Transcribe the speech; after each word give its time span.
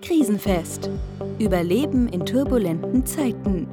Krisenfest. 0.00 0.88
Überleben 1.38 2.08
in 2.08 2.24
turbulenten 2.24 3.04
Zeiten. 3.04 3.66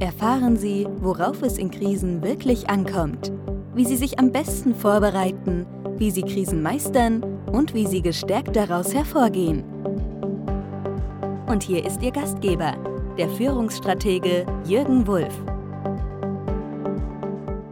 Erfahren 0.00 0.56
Sie, 0.56 0.88
worauf 1.00 1.42
es 1.42 1.58
in 1.58 1.70
Krisen 1.70 2.22
wirklich 2.22 2.68
ankommt, 2.68 3.32
wie 3.74 3.84
Sie 3.84 3.96
sich 3.96 4.18
am 4.18 4.32
besten 4.32 4.74
vorbereiten, 4.74 5.66
wie 5.98 6.10
Sie 6.10 6.22
Krisen 6.22 6.62
meistern 6.62 7.22
und 7.52 7.74
wie 7.74 7.86
Sie 7.86 8.02
gestärkt 8.02 8.56
daraus 8.56 8.92
hervorgehen. 8.92 9.62
Und 11.46 11.62
hier 11.62 11.84
ist 11.84 12.02
Ihr 12.02 12.12
Gastgeber, 12.12 12.74
der 13.18 13.28
Führungsstratege 13.28 14.46
Jürgen 14.64 15.06
Wulff. 15.06 15.34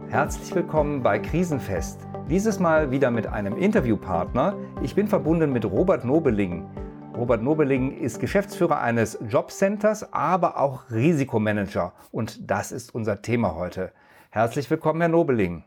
Herzlich 0.09 0.55
willkommen 0.55 1.03
bei 1.03 1.19
Krisenfest. 1.19 2.04
Dieses 2.27 2.57
Mal 2.57 2.89
wieder 2.89 3.11
mit 3.11 3.27
einem 3.27 3.55
Interviewpartner. 3.55 4.57
Ich 4.81 4.95
bin 4.95 5.07
verbunden 5.07 5.53
mit 5.53 5.63
Robert 5.63 6.05
Nobeling. 6.05 6.67
Robert 7.15 7.43
Nobeling 7.43 7.99
ist 7.99 8.19
Geschäftsführer 8.19 8.81
eines 8.81 9.19
Jobcenters, 9.29 10.11
aber 10.11 10.59
auch 10.59 10.89
Risikomanager. 10.89 11.93
Und 12.11 12.49
das 12.49 12.71
ist 12.71 12.95
unser 12.95 13.21
Thema 13.21 13.53
heute. 13.53 13.91
Herzlich 14.31 14.67
willkommen, 14.71 15.01
Herr 15.01 15.09
Nobeling. 15.09 15.65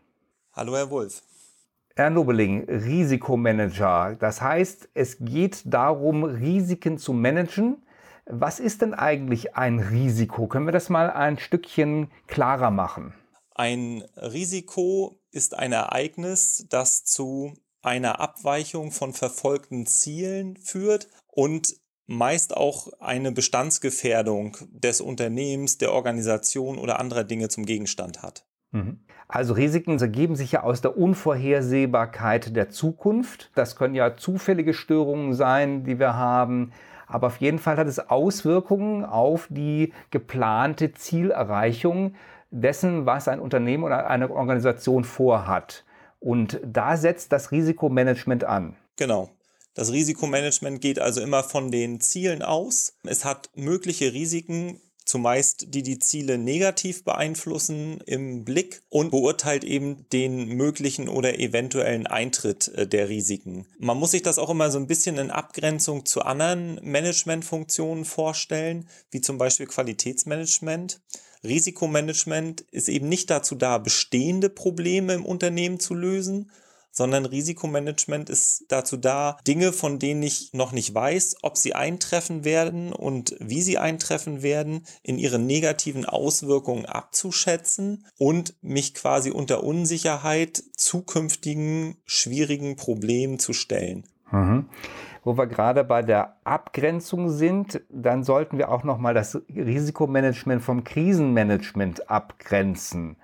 Hallo, 0.52 0.74
Herr 0.74 0.90
Wolf. 0.90 1.22
Herr 1.94 2.10
Nobeling, 2.10 2.64
Risikomanager. 2.68 4.16
Das 4.18 4.42
heißt, 4.42 4.88
es 4.94 5.18
geht 5.20 5.62
darum, 5.64 6.24
Risiken 6.24 6.98
zu 6.98 7.12
managen. 7.12 7.84
Was 8.26 8.58
ist 8.58 8.82
denn 8.82 8.94
eigentlich 8.94 9.54
ein 9.56 9.78
Risiko? 9.78 10.48
Können 10.48 10.66
wir 10.66 10.72
das 10.72 10.88
mal 10.88 11.08
ein 11.08 11.38
Stückchen 11.38 12.10
klarer 12.26 12.72
machen? 12.72 13.14
Ein 13.54 14.02
Risiko 14.16 15.17
ist 15.30 15.58
ein 15.58 15.72
Ereignis, 15.72 16.66
das 16.68 17.04
zu 17.04 17.54
einer 17.82 18.20
Abweichung 18.20 18.90
von 18.90 19.12
verfolgten 19.12 19.86
Zielen 19.86 20.56
führt 20.56 21.08
und 21.26 21.74
meist 22.06 22.56
auch 22.56 22.88
eine 23.00 23.32
Bestandsgefährdung 23.32 24.56
des 24.70 25.00
Unternehmens, 25.00 25.78
der 25.78 25.92
Organisation 25.92 26.78
oder 26.78 26.98
anderer 26.98 27.24
Dinge 27.24 27.48
zum 27.48 27.66
Gegenstand 27.66 28.22
hat. 28.22 28.46
Mhm. 28.70 29.00
Also 29.28 29.52
Risiken 29.52 29.98
ergeben 29.98 30.36
sich 30.36 30.52
ja 30.52 30.62
aus 30.62 30.80
der 30.80 30.96
Unvorhersehbarkeit 30.96 32.56
der 32.56 32.70
Zukunft. 32.70 33.50
Das 33.54 33.76
können 33.76 33.94
ja 33.94 34.16
zufällige 34.16 34.72
Störungen 34.72 35.34
sein, 35.34 35.84
die 35.84 35.98
wir 35.98 36.14
haben. 36.14 36.72
Aber 37.06 37.28
auf 37.28 37.36
jeden 37.36 37.58
Fall 37.58 37.76
hat 37.76 37.88
es 37.88 37.98
Auswirkungen 37.98 39.04
auf 39.04 39.48
die 39.50 39.92
geplante 40.10 40.92
Zielerreichung 40.92 42.14
dessen, 42.50 43.06
was 43.06 43.28
ein 43.28 43.40
Unternehmen 43.40 43.84
oder 43.84 44.08
eine 44.08 44.30
Organisation 44.30 45.04
vorhat. 45.04 45.84
Und 46.20 46.60
da 46.64 46.96
setzt 46.96 47.32
das 47.32 47.52
Risikomanagement 47.52 48.44
an. 48.44 48.76
Genau. 48.96 49.30
Das 49.74 49.92
Risikomanagement 49.92 50.80
geht 50.80 50.98
also 50.98 51.20
immer 51.20 51.44
von 51.44 51.70
den 51.70 52.00
Zielen 52.00 52.42
aus. 52.42 52.94
Es 53.04 53.24
hat 53.24 53.50
mögliche 53.54 54.12
Risiken, 54.12 54.80
zumeist 55.04 55.72
die 55.74 55.82
die 55.82 55.98
Ziele 55.98 56.36
negativ 56.36 57.04
beeinflussen 57.04 58.00
im 58.04 58.44
Blick 58.44 58.82
und 58.90 59.10
beurteilt 59.10 59.64
eben 59.64 60.04
den 60.12 60.48
möglichen 60.48 61.08
oder 61.08 61.38
eventuellen 61.38 62.06
Eintritt 62.06 62.68
äh, 62.74 62.86
der 62.86 63.08
Risiken. 63.08 63.66
Man 63.78 63.96
muss 63.96 64.10
sich 64.10 64.22
das 64.22 64.38
auch 64.38 64.50
immer 64.50 64.70
so 64.70 64.78
ein 64.78 64.86
bisschen 64.86 65.16
in 65.16 65.30
Abgrenzung 65.30 66.04
zu 66.04 66.22
anderen 66.22 66.80
Managementfunktionen 66.82 68.04
vorstellen, 68.04 68.88
wie 69.10 69.20
zum 69.20 69.38
Beispiel 69.38 69.66
Qualitätsmanagement. 69.66 71.00
Risikomanagement 71.44 72.62
ist 72.70 72.88
eben 72.88 73.08
nicht 73.08 73.30
dazu 73.30 73.54
da, 73.54 73.78
bestehende 73.78 74.48
Probleme 74.48 75.14
im 75.14 75.24
Unternehmen 75.24 75.80
zu 75.80 75.94
lösen, 75.94 76.50
sondern 76.90 77.26
Risikomanagement 77.26 78.28
ist 78.28 78.64
dazu 78.68 78.96
da, 78.96 79.38
Dinge, 79.46 79.72
von 79.72 79.98
denen 79.98 80.22
ich 80.22 80.52
noch 80.52 80.72
nicht 80.72 80.92
weiß, 80.92 81.36
ob 81.42 81.56
sie 81.56 81.74
eintreffen 81.74 82.44
werden 82.44 82.92
und 82.92 83.36
wie 83.38 83.62
sie 83.62 83.78
eintreffen 83.78 84.42
werden, 84.42 84.84
in 85.02 85.18
ihren 85.18 85.46
negativen 85.46 86.04
Auswirkungen 86.04 86.86
abzuschätzen 86.86 88.06
und 88.18 88.54
mich 88.62 88.94
quasi 88.94 89.30
unter 89.30 89.62
Unsicherheit 89.62 90.62
zukünftigen 90.76 91.98
schwierigen 92.04 92.76
Problemen 92.76 93.38
zu 93.38 93.52
stellen. 93.52 94.04
Mhm 94.32 94.68
wo 95.24 95.36
wir 95.36 95.46
gerade 95.46 95.84
bei 95.84 96.02
der 96.02 96.36
Abgrenzung 96.44 97.30
sind, 97.30 97.80
dann 97.88 98.24
sollten 98.24 98.58
wir 98.58 98.70
auch 98.70 98.84
noch 98.84 98.98
mal 98.98 99.14
das 99.14 99.40
Risikomanagement 99.48 100.62
vom 100.62 100.84
Krisenmanagement 100.84 102.10
abgrenzen. 102.10 103.16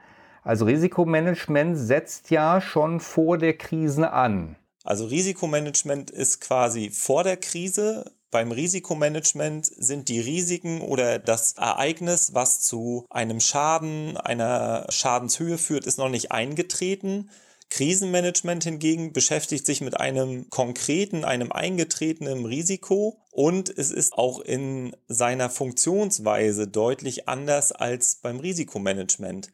Also 0.43 0.67
Risikomanagement 0.67 1.79
setzt 1.79 2.31
ja 2.31 2.61
schon 2.61 3.01
vor 3.01 3.39
der 3.39 3.57
Krise 3.57 4.13
an. 4.13 4.57
Also 4.85 5.07
Risikomanagement 5.07 6.11
ist 6.11 6.43
quasi 6.43 6.91
vor 6.91 7.25
der 7.25 7.39
Krise. 7.39 8.13
Beim 8.31 8.53
Risikomanagement 8.53 9.65
sind 9.65 10.09
die 10.09 10.21
Risiken 10.21 10.83
oder 10.83 11.19
das 11.19 11.53
Ereignis, 11.53 12.35
was 12.35 12.61
zu 12.61 13.07
einem 13.09 13.41
Schaden, 13.41 14.17
einer 14.19 14.87
Schadenshöhe 14.91 15.57
führt, 15.57 15.87
ist 15.87 15.99
noch 15.99 16.11
nicht 16.11 16.33
eingetreten. 16.33 17.31
Krisenmanagement 17.75 18.63
hingegen 18.63 19.13
beschäftigt 19.13 19.67
sich 19.67 19.81
mit 19.81 19.99
einem 19.99 20.49
konkreten, 20.49 21.25
einem 21.25 21.51
eingetretenen 21.51 22.47
Risiko 22.47 23.19
und 23.33 23.69
es 23.69 23.91
ist 23.91 24.13
auch 24.13 24.39
in 24.39 24.95
seiner 25.09 25.51
Funktionsweise 25.51 26.69
deutlich 26.69 27.29
anders 27.29 27.73
als 27.73 28.21
beim 28.23 28.39
Risikomanagement. 28.39 29.51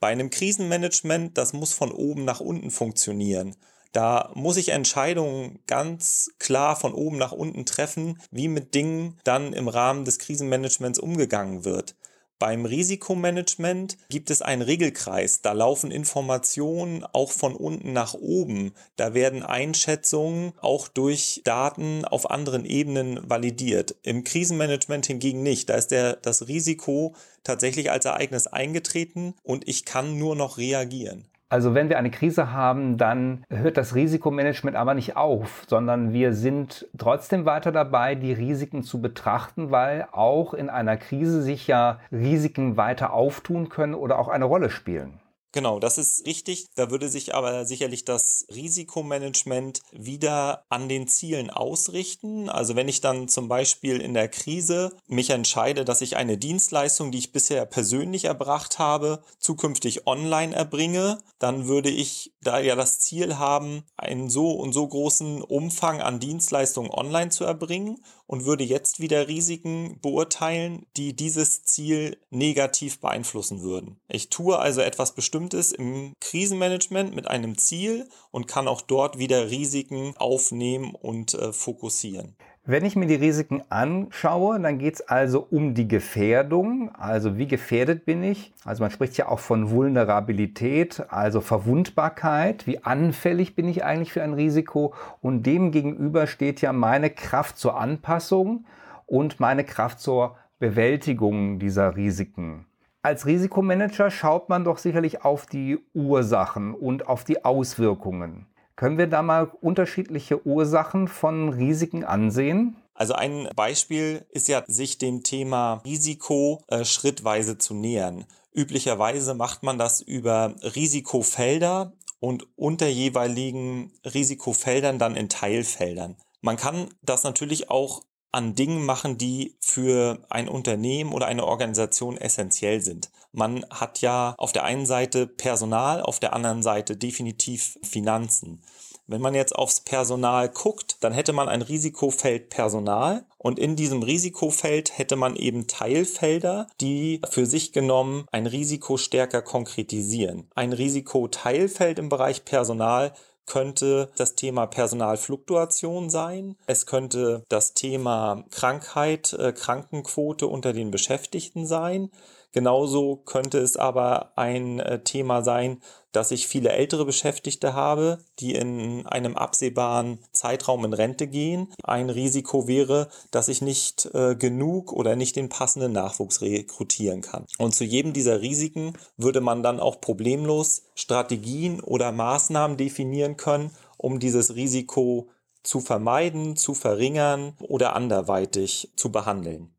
Bei 0.00 0.08
einem 0.08 0.28
Krisenmanagement, 0.28 1.38
das 1.38 1.54
muss 1.54 1.72
von 1.72 1.92
oben 1.92 2.26
nach 2.26 2.40
unten 2.40 2.70
funktionieren. 2.70 3.56
Da 3.92 4.32
muss 4.34 4.58
ich 4.58 4.68
Entscheidungen 4.68 5.60
ganz 5.66 6.30
klar 6.38 6.76
von 6.76 6.92
oben 6.92 7.16
nach 7.16 7.32
unten 7.32 7.64
treffen, 7.64 8.20
wie 8.30 8.48
mit 8.48 8.74
Dingen 8.74 9.18
dann 9.24 9.54
im 9.54 9.68
Rahmen 9.68 10.04
des 10.04 10.18
Krisenmanagements 10.18 10.98
umgegangen 10.98 11.64
wird. 11.64 11.94
Beim 12.42 12.64
Risikomanagement 12.64 13.98
gibt 14.08 14.28
es 14.28 14.42
einen 14.42 14.62
Regelkreis. 14.62 15.42
Da 15.42 15.52
laufen 15.52 15.92
Informationen 15.92 17.04
auch 17.04 17.30
von 17.30 17.54
unten 17.54 17.92
nach 17.92 18.14
oben. 18.14 18.72
Da 18.96 19.14
werden 19.14 19.44
Einschätzungen 19.44 20.52
auch 20.60 20.88
durch 20.88 21.42
Daten 21.44 22.04
auf 22.04 22.32
anderen 22.32 22.64
Ebenen 22.64 23.20
validiert. 23.30 23.94
Im 24.02 24.24
Krisenmanagement 24.24 25.06
hingegen 25.06 25.44
nicht. 25.44 25.70
Da 25.70 25.74
ist 25.74 25.92
der, 25.92 26.16
das 26.16 26.48
Risiko 26.48 27.14
tatsächlich 27.44 27.92
als 27.92 28.06
Ereignis 28.06 28.48
eingetreten 28.48 29.34
und 29.44 29.68
ich 29.68 29.84
kann 29.84 30.18
nur 30.18 30.34
noch 30.34 30.58
reagieren. 30.58 31.28
Also 31.52 31.74
wenn 31.74 31.90
wir 31.90 31.98
eine 31.98 32.10
Krise 32.10 32.50
haben, 32.54 32.96
dann 32.96 33.44
hört 33.50 33.76
das 33.76 33.94
Risikomanagement 33.94 34.74
aber 34.74 34.94
nicht 34.94 35.18
auf, 35.18 35.64
sondern 35.68 36.14
wir 36.14 36.32
sind 36.32 36.88
trotzdem 36.96 37.44
weiter 37.44 37.72
dabei, 37.72 38.14
die 38.14 38.32
Risiken 38.32 38.82
zu 38.82 39.02
betrachten, 39.02 39.70
weil 39.70 40.06
auch 40.12 40.54
in 40.54 40.70
einer 40.70 40.96
Krise 40.96 41.42
sich 41.42 41.66
ja 41.66 41.98
Risiken 42.10 42.78
weiter 42.78 43.12
auftun 43.12 43.68
können 43.68 43.92
oder 43.92 44.18
auch 44.18 44.28
eine 44.28 44.46
Rolle 44.46 44.70
spielen. 44.70 45.20
Genau, 45.52 45.78
das 45.78 45.98
ist 45.98 46.24
richtig. 46.24 46.68
Da 46.76 46.90
würde 46.90 47.10
sich 47.10 47.34
aber 47.34 47.66
sicherlich 47.66 48.06
das 48.06 48.46
Risikomanagement 48.54 49.82
wieder 49.92 50.64
an 50.70 50.88
den 50.88 51.08
Zielen 51.08 51.50
ausrichten. 51.50 52.48
Also 52.48 52.74
wenn 52.74 52.88
ich 52.88 53.02
dann 53.02 53.28
zum 53.28 53.48
Beispiel 53.48 54.00
in 54.00 54.14
der 54.14 54.28
Krise 54.28 54.96
mich 55.08 55.28
entscheide, 55.28 55.84
dass 55.84 56.00
ich 56.00 56.16
eine 56.16 56.38
Dienstleistung, 56.38 57.12
die 57.12 57.18
ich 57.18 57.32
bisher 57.32 57.66
persönlich 57.66 58.24
erbracht 58.24 58.78
habe, 58.78 59.22
zukünftig 59.38 60.06
online 60.06 60.54
erbringe, 60.56 61.18
dann 61.38 61.68
würde 61.68 61.90
ich 61.90 62.32
da 62.40 62.58
ja 62.58 62.74
das 62.74 63.00
Ziel 63.00 63.36
haben, 63.36 63.84
einen 63.98 64.30
so 64.30 64.52
und 64.52 64.72
so 64.72 64.88
großen 64.88 65.42
Umfang 65.42 66.00
an 66.00 66.18
Dienstleistungen 66.18 66.90
online 66.90 67.28
zu 67.28 67.44
erbringen 67.44 68.02
und 68.26 68.46
würde 68.46 68.64
jetzt 68.64 69.00
wieder 69.00 69.28
Risiken 69.28 69.98
beurteilen, 70.00 70.86
die 70.96 71.14
dieses 71.14 71.64
Ziel 71.64 72.16
negativ 72.30 73.00
beeinflussen 73.00 73.60
würden. 73.60 74.00
Ich 74.08 74.30
tue 74.30 74.58
also 74.58 74.80
etwas 74.80 75.14
Bestimmtes 75.14 75.41
im 75.72 76.14
Krisenmanagement 76.20 77.14
mit 77.14 77.28
einem 77.28 77.58
Ziel 77.58 78.08
und 78.30 78.48
kann 78.48 78.68
auch 78.68 78.80
dort 78.80 79.18
wieder 79.18 79.50
Risiken 79.50 80.14
aufnehmen 80.16 80.94
und 80.94 81.34
äh, 81.34 81.52
fokussieren. 81.52 82.36
Wenn 82.64 82.84
ich 82.84 82.94
mir 82.94 83.06
die 83.06 83.16
Risiken 83.16 83.64
anschaue, 83.70 84.60
dann 84.60 84.78
geht 84.78 84.94
es 84.94 85.00
also 85.00 85.44
um 85.50 85.74
die 85.74 85.88
Gefährdung. 85.88 86.94
Also 86.94 87.36
wie 87.36 87.48
gefährdet 87.48 88.04
bin 88.04 88.22
ich? 88.22 88.52
Also 88.64 88.84
man 88.84 88.92
spricht 88.92 89.16
ja 89.16 89.26
auch 89.28 89.40
von 89.40 89.70
Vulnerabilität, 89.70 91.02
also 91.08 91.40
Verwundbarkeit. 91.40 92.68
Wie 92.68 92.84
anfällig 92.84 93.56
bin 93.56 93.66
ich 93.66 93.82
eigentlich 93.82 94.12
für 94.12 94.22
ein 94.22 94.34
Risiko? 94.34 94.94
Und 95.20 95.42
dem 95.42 95.72
gegenüber 95.72 96.28
steht 96.28 96.60
ja 96.60 96.72
meine 96.72 97.10
Kraft 97.10 97.58
zur 97.58 97.76
Anpassung 97.76 98.64
und 99.06 99.40
meine 99.40 99.64
Kraft 99.64 99.98
zur 99.98 100.36
Bewältigung 100.60 101.58
dieser 101.58 101.96
Risiken. 101.96 102.66
Als 103.04 103.26
Risikomanager 103.26 104.12
schaut 104.12 104.48
man 104.48 104.62
doch 104.62 104.78
sicherlich 104.78 105.24
auf 105.24 105.46
die 105.46 105.76
Ursachen 105.92 106.72
und 106.72 107.08
auf 107.08 107.24
die 107.24 107.44
Auswirkungen. 107.44 108.46
Können 108.76 108.96
wir 108.96 109.08
da 109.08 109.22
mal 109.22 109.50
unterschiedliche 109.60 110.46
Ursachen 110.46 111.08
von 111.08 111.48
Risiken 111.48 112.04
ansehen? 112.04 112.76
Also 112.94 113.14
ein 113.14 113.48
Beispiel 113.56 114.24
ist 114.30 114.46
ja, 114.46 114.62
sich 114.68 114.98
dem 114.98 115.24
Thema 115.24 115.82
Risiko 115.84 116.62
äh, 116.68 116.84
schrittweise 116.84 117.58
zu 117.58 117.74
nähern. 117.74 118.24
Üblicherweise 118.54 119.34
macht 119.34 119.64
man 119.64 119.78
das 119.78 120.00
über 120.00 120.54
Risikofelder 120.62 121.94
und 122.20 122.46
unter 122.54 122.86
jeweiligen 122.86 123.92
Risikofeldern 124.04 125.00
dann 125.00 125.16
in 125.16 125.28
Teilfeldern. 125.28 126.16
Man 126.40 126.56
kann 126.56 126.88
das 127.02 127.24
natürlich 127.24 127.68
auch 127.68 128.02
an 128.32 128.54
Dingen 128.54 128.84
machen, 128.84 129.18
die 129.18 129.54
für 129.60 130.18
ein 130.30 130.48
Unternehmen 130.48 131.12
oder 131.12 131.26
eine 131.26 131.46
Organisation 131.46 132.16
essentiell 132.16 132.80
sind. 132.80 133.10
Man 133.32 133.64
hat 133.70 134.00
ja 134.00 134.34
auf 134.38 134.52
der 134.52 134.64
einen 134.64 134.86
Seite 134.86 135.26
Personal, 135.26 136.02
auf 136.02 136.18
der 136.18 136.32
anderen 136.32 136.62
Seite 136.62 136.96
definitiv 136.96 137.78
Finanzen. 137.82 138.62
Wenn 139.06 139.20
man 139.20 139.34
jetzt 139.34 139.54
aufs 139.54 139.80
Personal 139.80 140.48
guckt, 140.48 140.96
dann 141.00 141.12
hätte 141.12 141.32
man 141.32 141.48
ein 141.48 141.62
Risikofeld 141.62 142.50
Personal 142.50 143.26
und 143.36 143.58
in 143.58 143.74
diesem 143.74 144.02
Risikofeld 144.02 144.96
hätte 144.96 145.16
man 145.16 145.36
eben 145.36 145.66
Teilfelder, 145.66 146.68
die 146.80 147.20
für 147.28 147.44
sich 147.44 147.72
genommen 147.72 148.26
ein 148.32 148.46
Risiko 148.46 148.96
stärker 148.96 149.42
konkretisieren. 149.42 150.48
Ein 150.54 150.72
Risikoteilfeld 150.72 151.98
im 151.98 152.08
Bereich 152.08 152.44
Personal 152.44 153.12
könnte 153.46 154.10
das 154.16 154.34
Thema 154.34 154.66
Personalfluktuation 154.66 156.10
sein. 156.10 156.56
Es 156.66 156.86
könnte 156.86 157.44
das 157.48 157.74
Thema 157.74 158.44
Krankheit, 158.50 159.32
äh, 159.34 159.52
Krankenquote 159.52 160.46
unter 160.46 160.72
den 160.72 160.90
Beschäftigten 160.90 161.66
sein. 161.66 162.10
Genauso 162.52 163.16
könnte 163.16 163.58
es 163.58 163.76
aber 163.76 164.32
ein 164.36 164.78
äh, 164.80 165.02
Thema 165.02 165.42
sein, 165.42 165.82
dass 166.12 166.30
ich 166.30 166.46
viele 166.46 166.70
ältere 166.70 167.04
Beschäftigte 167.04 167.74
habe, 167.74 168.18
die 168.38 168.54
in 168.54 169.06
einem 169.06 169.36
absehbaren 169.36 170.18
Zeitraum 170.32 170.84
in 170.84 170.92
Rente 170.92 171.26
gehen. 171.26 171.72
Ein 171.82 172.10
Risiko 172.10 172.68
wäre, 172.68 173.08
dass 173.30 173.48
ich 173.48 173.62
nicht 173.62 174.08
äh, 174.14 174.36
genug 174.36 174.92
oder 174.92 175.16
nicht 175.16 175.36
den 175.36 175.48
passenden 175.48 175.92
Nachwuchs 175.92 176.40
rekrutieren 176.40 177.22
kann. 177.22 177.46
Und 177.58 177.74
zu 177.74 177.84
jedem 177.84 178.12
dieser 178.12 178.40
Risiken 178.40 178.92
würde 179.16 179.40
man 179.40 179.62
dann 179.62 179.80
auch 179.80 180.00
problemlos 180.00 180.82
Strategien 180.94 181.80
oder 181.80 182.12
Maßnahmen 182.12 182.76
definieren 182.76 183.36
können, 183.36 183.70
um 183.96 184.20
dieses 184.20 184.54
Risiko 184.54 185.30
zu 185.62 185.80
vermeiden, 185.80 186.56
zu 186.56 186.74
verringern 186.74 187.54
oder 187.60 187.94
anderweitig 187.94 188.92
zu 188.96 189.12
behandeln. 189.12 189.71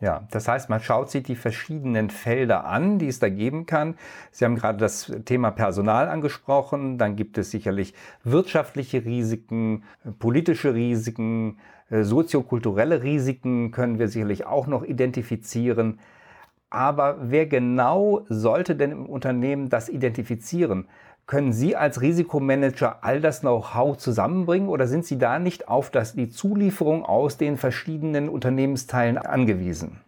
Ja, 0.00 0.26
das 0.30 0.48
heißt, 0.48 0.70
man 0.70 0.80
schaut 0.80 1.10
sich 1.10 1.24
die 1.24 1.36
verschiedenen 1.36 2.08
Felder 2.08 2.64
an, 2.64 2.98
die 2.98 3.08
es 3.08 3.18
da 3.18 3.28
geben 3.28 3.66
kann. 3.66 3.96
Sie 4.30 4.46
haben 4.46 4.56
gerade 4.56 4.78
das 4.78 5.12
Thema 5.26 5.50
Personal 5.50 6.08
angesprochen. 6.08 6.96
Dann 6.96 7.16
gibt 7.16 7.36
es 7.36 7.50
sicherlich 7.50 7.92
wirtschaftliche 8.24 9.04
Risiken, 9.04 9.84
politische 10.18 10.74
Risiken, 10.74 11.58
äh, 11.90 12.02
soziokulturelle 12.02 13.02
Risiken 13.02 13.72
können 13.72 13.98
wir 13.98 14.08
sicherlich 14.08 14.46
auch 14.46 14.66
noch 14.66 14.84
identifizieren. 14.84 15.98
Aber 16.70 17.18
wer 17.20 17.46
genau 17.46 18.24
sollte 18.28 18.76
denn 18.76 18.92
im 18.92 19.06
Unternehmen 19.06 19.68
das 19.68 19.88
identifizieren? 19.88 20.86
Können 21.26 21.52
Sie 21.52 21.76
als 21.76 22.00
Risikomanager 22.00 23.04
all 23.04 23.20
das 23.20 23.40
Know-how 23.40 23.96
zusammenbringen 23.96 24.68
oder 24.68 24.88
sind 24.88 25.06
Sie 25.06 25.18
da 25.18 25.38
nicht 25.38 25.68
auf 25.68 25.90
das, 25.90 26.14
die 26.14 26.30
Zulieferung 26.30 27.04
aus 27.04 27.36
den 27.36 27.56
verschiedenen 27.56 28.28
Unternehmensteilen 28.28 29.16
angewiesen? 29.18 30.00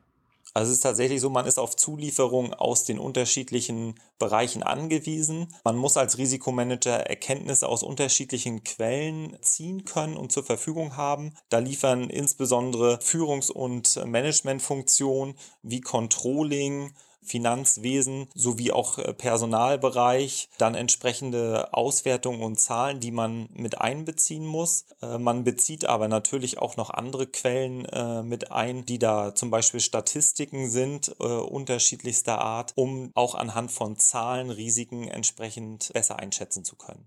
Also 0.54 0.70
es 0.70 0.78
ist 0.78 0.82
tatsächlich 0.82 1.20
so, 1.20 1.30
man 1.30 1.46
ist 1.46 1.58
auf 1.58 1.76
Zulieferung 1.76 2.52
aus 2.52 2.84
den 2.84 2.98
unterschiedlichen 2.98 3.94
Bereichen 4.18 4.62
angewiesen. 4.62 5.48
Man 5.64 5.76
muss 5.76 5.96
als 5.96 6.18
Risikomanager 6.18 7.06
Erkenntnisse 7.06 7.66
aus 7.66 7.82
unterschiedlichen 7.82 8.62
Quellen 8.62 9.38
ziehen 9.40 9.84
können 9.86 10.16
und 10.16 10.30
zur 10.30 10.44
Verfügung 10.44 10.96
haben. 10.96 11.32
Da 11.48 11.58
liefern 11.58 12.10
insbesondere 12.10 12.98
Führungs- 13.00 13.50
und 13.50 14.04
Managementfunktionen 14.04 15.36
wie 15.62 15.80
Controlling, 15.80 16.92
Finanzwesen 17.22 18.28
sowie 18.34 18.72
auch 18.72 18.98
äh, 18.98 19.14
Personalbereich, 19.14 20.48
dann 20.58 20.74
entsprechende 20.74 21.72
Auswertungen 21.72 22.42
und 22.42 22.58
Zahlen, 22.58 23.00
die 23.00 23.10
man 23.10 23.48
mit 23.54 23.80
einbeziehen 23.80 24.44
muss. 24.44 24.86
Äh, 25.00 25.18
man 25.18 25.44
bezieht 25.44 25.84
aber 25.84 26.08
natürlich 26.08 26.58
auch 26.58 26.76
noch 26.76 26.90
andere 26.90 27.26
Quellen 27.26 27.84
äh, 27.86 28.22
mit 28.22 28.50
ein, 28.52 28.84
die 28.84 28.98
da 28.98 29.34
zum 29.34 29.50
Beispiel 29.50 29.80
Statistiken 29.80 30.68
sind, 30.68 31.08
unterschiedlichster 31.08 32.40
Art, 32.40 32.72
um 32.74 33.10
auch 33.14 33.34
anhand 33.34 33.70
von 33.70 33.96
Zahlen 33.96 34.50
Risiken 34.50 35.08
entsprechend 35.08 35.90
besser 35.92 36.18
einschätzen 36.18 36.64
zu 36.64 36.76
können. 36.76 37.06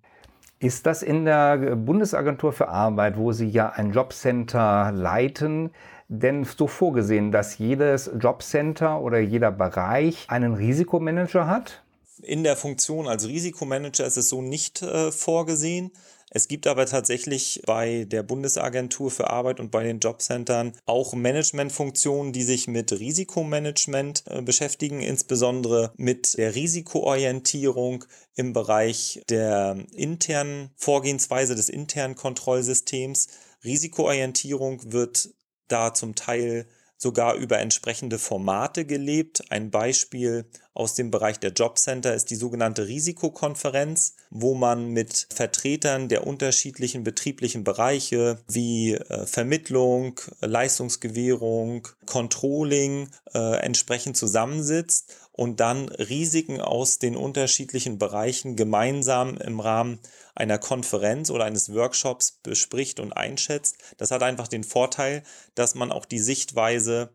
Ist 0.60 0.86
das 0.86 1.04
in 1.04 1.26
der 1.26 1.76
Bundesagentur 1.76 2.54
für 2.54 2.70
Arbeit, 2.70 3.18
wo 3.18 3.34
Sie 3.34 3.48
ja 3.48 3.70
ein 3.70 3.92
Jobcenter 3.92 4.92
leiten, 4.94 5.72
denn 6.08 6.46
so 6.46 6.68
vorgesehen, 6.68 7.32
dass 7.32 7.58
jedes 7.58 8.10
Jobcenter 8.20 9.02
oder 9.02 9.20
jeder 9.20 9.52
Bereich 9.52 10.26
einen 10.30 10.54
Risikomanager 10.54 11.48
hat? 11.48 11.84
In 12.22 12.44
der 12.44 12.56
Funktion 12.56 13.08
als 13.08 13.28
Risikomanager 13.28 14.06
ist 14.06 14.18
es 14.18 14.30
so 14.30 14.42
nicht 14.42 14.82
äh, 14.82 15.12
vorgesehen. 15.12 15.92
Es 16.32 16.48
gibt 16.48 16.68
aber 16.68 16.86
tatsächlich 16.86 17.62
bei 17.66 18.06
der 18.06 18.24
Bundesagentur 18.24 19.12
für 19.12 19.30
Arbeit 19.30 19.60
und 19.60 19.72
bei 19.72 19.84
den 19.84 20.00
Jobcentern 20.00 20.74
auch 20.86 21.14
Managementfunktionen, 21.14 22.34
die 22.34 22.44
sich 22.44 22.68
mit 22.68 22.92
Risikomanagement 22.92 24.24
äh, 24.28 24.42
beschäftigen, 24.42 25.02
insbesondere 25.02 25.94
mit 25.98 26.38
der 26.38 26.56
Risikoorientierung 26.56 28.06
im 28.36 28.54
Bereich 28.54 29.24
der 29.30 29.78
internen 29.94 30.72
Vorgehensweise 30.76 31.56
des 31.56 31.70
internen 31.70 32.16
Kontrollsystems. 32.16 33.28
Risikoorientierung 33.64 34.92
wird 34.92 35.30
da 35.68 35.94
zum 35.94 36.16
Teil 36.16 36.68
sogar 36.98 37.36
über 37.36 37.60
entsprechende 37.60 38.18
Formate 38.18 38.86
gelebt. 38.86 39.52
Ein 39.52 39.70
Beispiel 39.70 40.46
aus 40.74 40.96
dem 40.96 41.12
Bereich 41.12 41.40
der 41.40 41.52
Jobcenter 41.52 42.14
ist 42.14 42.30
die 42.30 42.36
sogenannte 42.36 42.88
Risikokonferenz, 42.88 44.16
wo 44.30 44.56
man 44.56 44.88
mit 44.90 45.28
Vertretern 45.34 46.08
der 46.08 46.26
unterschiedlichen 46.26 47.04
betrieblichen 47.04 47.64
Bereiche 47.64 48.40
wie 48.48 48.94
äh, 48.94 49.26
Vermittlung, 49.26 50.20
Leistungsgewährung, 50.42 51.88
Controlling 52.06 53.10
äh, 53.34 53.58
entsprechend 53.58 54.18
zusammensitzt 54.18 55.14
und 55.36 55.60
dann 55.60 55.90
Risiken 55.90 56.62
aus 56.62 56.98
den 56.98 57.18
unterschiedlichen 57.18 58.00
Bereichen 58.00 58.56
gemeinsam 58.56 59.36
im 59.38 59.60
Rahmen 59.60 60.00
einer 60.34 60.58
Konferenz 60.58 61.30
oder 61.30 61.44
eines 61.44 61.74
Workshops 61.74 62.40
bespricht 62.42 63.02
und 63.02 63.12
einschätzt. 63.12 63.76
Das 63.98 64.12
hat 64.12 64.24
einfach 64.24 64.48
den 64.48 64.64
Vorteil, 64.64 65.24
dass 65.54 65.76
man 65.76 65.92
auch 65.92 66.06
die 66.06 66.20
Sichtweise 66.20 67.14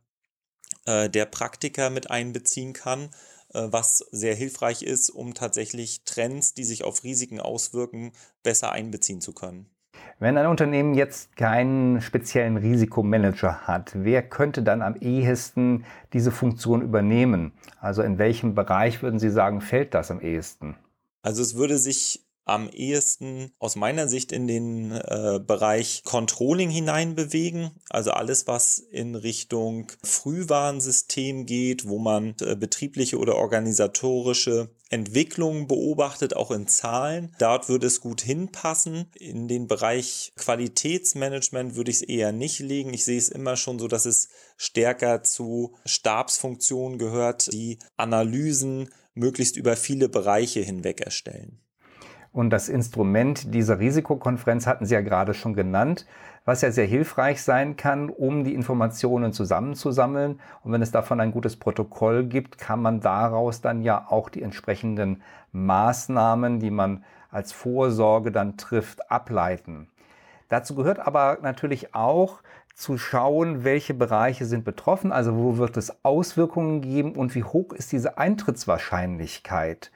äh, 0.85 1.09
der 1.09 1.25
Praktiker 1.25 1.89
mit 1.89 2.11
einbeziehen 2.11 2.75
kann, 2.75 3.05
äh, 3.55 3.69
was 3.71 4.05
sehr 4.11 4.35
hilfreich 4.35 4.83
ist, 4.83 5.09
um 5.09 5.33
tatsächlich 5.33 6.03
Trends, 6.05 6.53
die 6.53 6.65
sich 6.65 6.85
auf 6.85 7.05
Risiken 7.05 7.41
auswirken, 7.41 8.13
besser 8.43 8.71
einbeziehen 8.71 9.23
zu 9.23 9.33
können. 9.33 9.71
Wenn 10.23 10.37
ein 10.37 10.49
Unternehmen 10.49 10.93
jetzt 10.93 11.35
keinen 11.35 12.03
speziellen 12.03 12.59
Risikomanager 12.59 13.67
hat, 13.67 13.93
wer 13.95 14.23
könnte 14.23 14.63
dann 14.63 14.83
am 14.83 14.97
ehesten 14.97 15.87
diese 16.13 16.31
Funktion 16.31 16.83
übernehmen? 16.83 17.53
Also 17.81 18.03
in 18.03 18.19
welchem 18.19 18.55
Bereich 18.55 19.03
würden 19.03 19.19
Sie 19.19 19.31
sagen, 19.31 19.63
fällt 19.63 19.95
das 19.95 20.11
am 20.11 20.21
ehesten? 20.21 20.77
Also 21.23 21.41
es 21.41 21.57
würde 21.57 21.79
sich 21.79 22.30
am 22.45 22.69
ehesten 22.69 23.53
aus 23.59 23.77
meiner 23.77 24.09
Sicht 24.09 24.33
in 24.33 24.47
den 24.47 24.93
äh, 24.93 25.41
Bereich 25.45 26.03
Controlling 26.05 26.71
hineinbewegen. 26.71 27.71
Also 27.89 28.11
alles, 28.11 28.47
was 28.47 28.79
in 28.79 29.15
Richtung 29.15 29.93
Frühwarnsystem 30.03 31.47
geht, 31.47 31.89
wo 31.89 31.99
man 31.99 32.35
äh, 32.41 32.57
betriebliche 32.57 33.19
oder 33.19 33.37
organisatorische 33.37 34.71
Entwicklungen 34.91 35.69
beobachtet, 35.69 36.35
auch 36.35 36.51
in 36.51 36.67
Zahlen. 36.67 37.35
Dort 37.39 37.69
würde 37.69 37.87
es 37.87 38.01
gut 38.01 38.21
hinpassen. 38.21 39.07
In 39.15 39.47
den 39.47 39.69
Bereich 39.69 40.33
Qualitätsmanagement 40.37 41.77
würde 41.77 41.93
ich 41.93 41.99
es 41.99 42.03
eher 42.03 42.33
nicht 42.33 42.59
legen. 42.59 42.93
Ich 42.93 43.05
sehe 43.05 43.19
es 43.19 43.29
immer 43.29 43.57
schon 43.57 43.79
so, 43.79 43.87
dass 43.87 44.05
es 44.05 44.29
stärker 44.57 45.23
zu 45.23 45.77
Stabsfunktionen 45.85 46.99
gehört, 46.99 47.53
die 47.53 47.79
Analysen 47.97 48.91
möglichst 49.15 49.57
über 49.57 49.77
viele 49.77 50.09
Bereiche 50.09 50.61
hinweg 50.61 51.01
erstellen. 51.01 51.61
Und 52.33 52.51
das 52.51 52.69
Instrument 52.69 53.53
dieser 53.55 53.81
Risikokonferenz 53.81 54.67
hatten 54.67 54.87
Sie 54.87 54.95
ja 54.95 55.01
gerade 55.01 55.35
schon 55.35 55.55
genannt, 55.55 56.07
was 56.45 56.63
ja 56.63 56.71
sehr 56.71 56.87
hilfreich 56.87 57.43
sein 57.43 57.77
kann, 57.77 58.09
um 58.09 58.45
die 58.45 58.55
Informationen 58.55 59.33
zusammenzusammeln. 59.33 60.41
Und 60.63 60.73
wenn 60.73 60.83
es 60.83 60.93
davon 60.93 61.21
ein 61.21 61.33
gutes 61.33 61.57
Protokoll 61.57 62.25
gibt, 62.25 62.59
kann 62.59 62.81
man 62.81 63.01
daraus 63.01 63.61
dann 63.61 63.83
ja 63.83 64.07
auch 64.09 64.29
die 64.29 64.43
entsprechenden 64.43 65.23
Maßnahmen, 65.53 66.61
die 66.61 66.71
man 66.71 67.05
als 67.33 67.53
Vorsorge 67.53 68.31
dann 68.31 68.57
trifft, 68.57 69.11
ableiten. 69.11 69.89
Dazu 70.49 70.75
gehört 70.75 70.99
aber 71.01 71.39
natürlich 71.43 71.95
auch 71.95 72.41
zu 72.75 72.97
schauen, 72.97 73.63
welche 73.65 73.95
Bereiche 73.95 74.47
sind 74.47 74.65
betroffen, 74.65 75.13
also 75.13 75.37
wo 75.37 75.59
wird 75.59 75.77
es 75.77 76.05
Auswirkungen 76.05 76.81
geben 76.81 77.13
und 77.13 77.35
wie 77.35 77.45
hoch 77.45 77.73
ist 77.73 77.93
diese 77.93 78.19
Eintrittswahrscheinlichkeit 78.19 79.91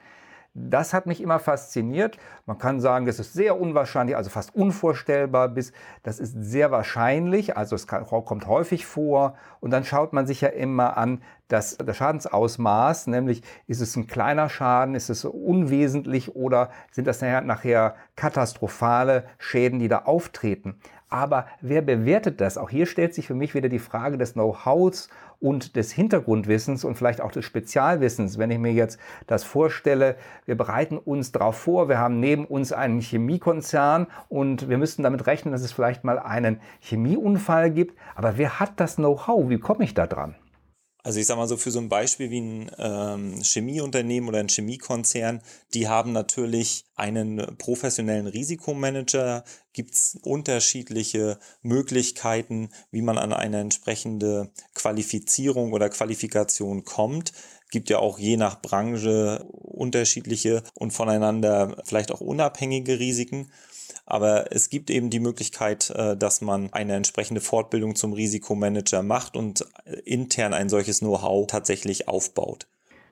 Das 0.57 0.93
hat 0.93 1.05
mich 1.05 1.21
immer 1.21 1.39
fasziniert. 1.39 2.17
Man 2.45 2.57
kann 2.57 2.79
sagen, 2.79 3.05
das 3.05 3.19
ist 3.19 3.33
sehr 3.33 3.59
unwahrscheinlich, 3.59 4.15
also 4.15 4.29
fast 4.29 4.55
unvorstellbar, 4.55 5.49
bis 5.49 5.73
das 6.01 6.17
ist 6.17 6.33
sehr 6.39 6.71
wahrscheinlich, 6.71 7.57
also 7.57 7.75
es 7.75 7.87
kommt 7.87 8.47
häufig 8.47 8.85
vor. 8.85 9.35
Und 9.59 9.71
dann 9.71 9.83
schaut 9.83 10.13
man 10.13 10.25
sich 10.25 10.39
ja 10.39 10.47
immer 10.47 10.95
an, 10.95 11.21
das, 11.49 11.77
das 11.77 11.97
Schadensausmaß, 11.97 13.07
nämlich 13.07 13.41
ist 13.67 13.81
es 13.81 13.97
ein 13.97 14.07
kleiner 14.07 14.47
Schaden, 14.47 14.95
ist 14.95 15.09
es 15.09 15.25
unwesentlich 15.25 16.37
oder 16.37 16.69
sind 16.89 17.05
das 17.05 17.21
nachher 17.21 17.95
katastrophale 18.15 19.25
Schäden, 19.37 19.79
die 19.79 19.89
da 19.89 20.03
auftreten. 20.03 20.79
Aber 21.15 21.45
wer 21.61 21.81
bewertet 21.81 22.41
das? 22.41 22.57
Auch 22.57 22.69
hier 22.69 22.85
stellt 22.85 23.13
sich 23.13 23.25
für 23.25 23.35
mich 23.35 23.55
wieder 23.55 23.69
die 23.69 23.79
Frage 23.79 24.17
des 24.17 24.33
Know-hows 24.33 25.07
und 25.39 25.77
des 25.77 25.93
Hintergrundwissens 25.93 26.83
und 26.83 26.95
vielleicht 26.95 27.21
auch 27.21 27.31
des 27.31 27.45
Spezialwissens. 27.45 28.37
Wenn 28.37 28.51
ich 28.51 28.59
mir 28.59 28.73
jetzt 28.73 28.99
das 29.25 29.45
vorstelle, 29.45 30.17
wir 30.45 30.57
bereiten 30.57 30.97
uns 30.97 31.31
darauf 31.31 31.55
vor, 31.55 31.87
wir 31.87 31.99
haben 31.99 32.19
neben 32.19 32.43
uns 32.43 32.73
einen 32.73 32.99
Chemiekonzern 32.99 34.07
und 34.27 34.67
wir 34.67 34.77
müssten 34.77 35.03
damit 35.03 35.25
rechnen, 35.25 35.53
dass 35.53 35.61
es 35.61 35.71
vielleicht 35.71 36.03
mal 36.03 36.19
einen 36.19 36.59
Chemieunfall 36.81 37.71
gibt. 37.71 37.97
Aber 38.15 38.37
wer 38.37 38.59
hat 38.59 38.73
das 38.75 38.97
Know-how? 38.97 39.47
Wie 39.47 39.57
komme 39.57 39.85
ich 39.85 39.93
da 39.93 40.07
dran? 40.07 40.35
Also 41.05 41.19
ich 41.19 41.27
sage 41.27 41.39
mal 41.39 41.47
so, 41.47 41.55
für 41.55 41.69
so 41.69 41.77
ein 41.77 41.87
Beispiel 41.87 42.31
wie 42.31 42.41
ein 42.41 42.71
ähm, 42.79 43.43
Chemieunternehmen 43.43 44.27
oder 44.27 44.39
ein 44.39 44.49
Chemiekonzern, 44.49 45.39
die 45.75 45.87
haben 45.87 46.13
natürlich 46.13 46.85
einen 46.95 47.45
professionellen 47.59 48.25
Risikomanager, 48.25 49.43
gibt 49.71 49.93
es 49.93 50.17
unterschiedliche 50.23 51.37
Möglichkeiten, 51.61 52.69
wie 52.89 53.03
man 53.03 53.19
an 53.19 53.33
eine 53.33 53.59
entsprechende 53.59 54.49
Qualifizierung 54.73 55.73
oder 55.73 55.89
Qualifikation 55.89 56.85
kommt. 56.85 57.33
Gibt 57.69 57.91
ja 57.91 57.99
auch 57.99 58.17
je 58.17 58.37
nach 58.37 58.59
Branche 58.63 59.45
unterschiedliche 59.51 60.63
und 60.73 60.89
voneinander 60.89 61.83
vielleicht 61.85 62.11
auch 62.11 62.21
unabhängige 62.21 62.97
Risiken. 62.97 63.51
Aber 64.05 64.51
es 64.51 64.69
gibt 64.69 64.89
eben 64.89 65.09
die 65.09 65.19
Möglichkeit, 65.19 65.89
äh, 65.89 66.15
dass 66.15 66.41
man 66.41 66.71
eine 66.73 66.95
entsprechende 66.95 67.41
Fortbildung 67.41 67.95
zum 67.95 68.13
Risikomanager 68.13 69.01
macht 69.03 69.35
und 69.35 69.65
äh, 69.85 69.95
intern 70.05 70.53
ein 70.53 70.69
solches 70.69 70.99
Know-how 70.99 71.47
tatsächlich 71.47 72.07
aufbaut. 72.07 72.67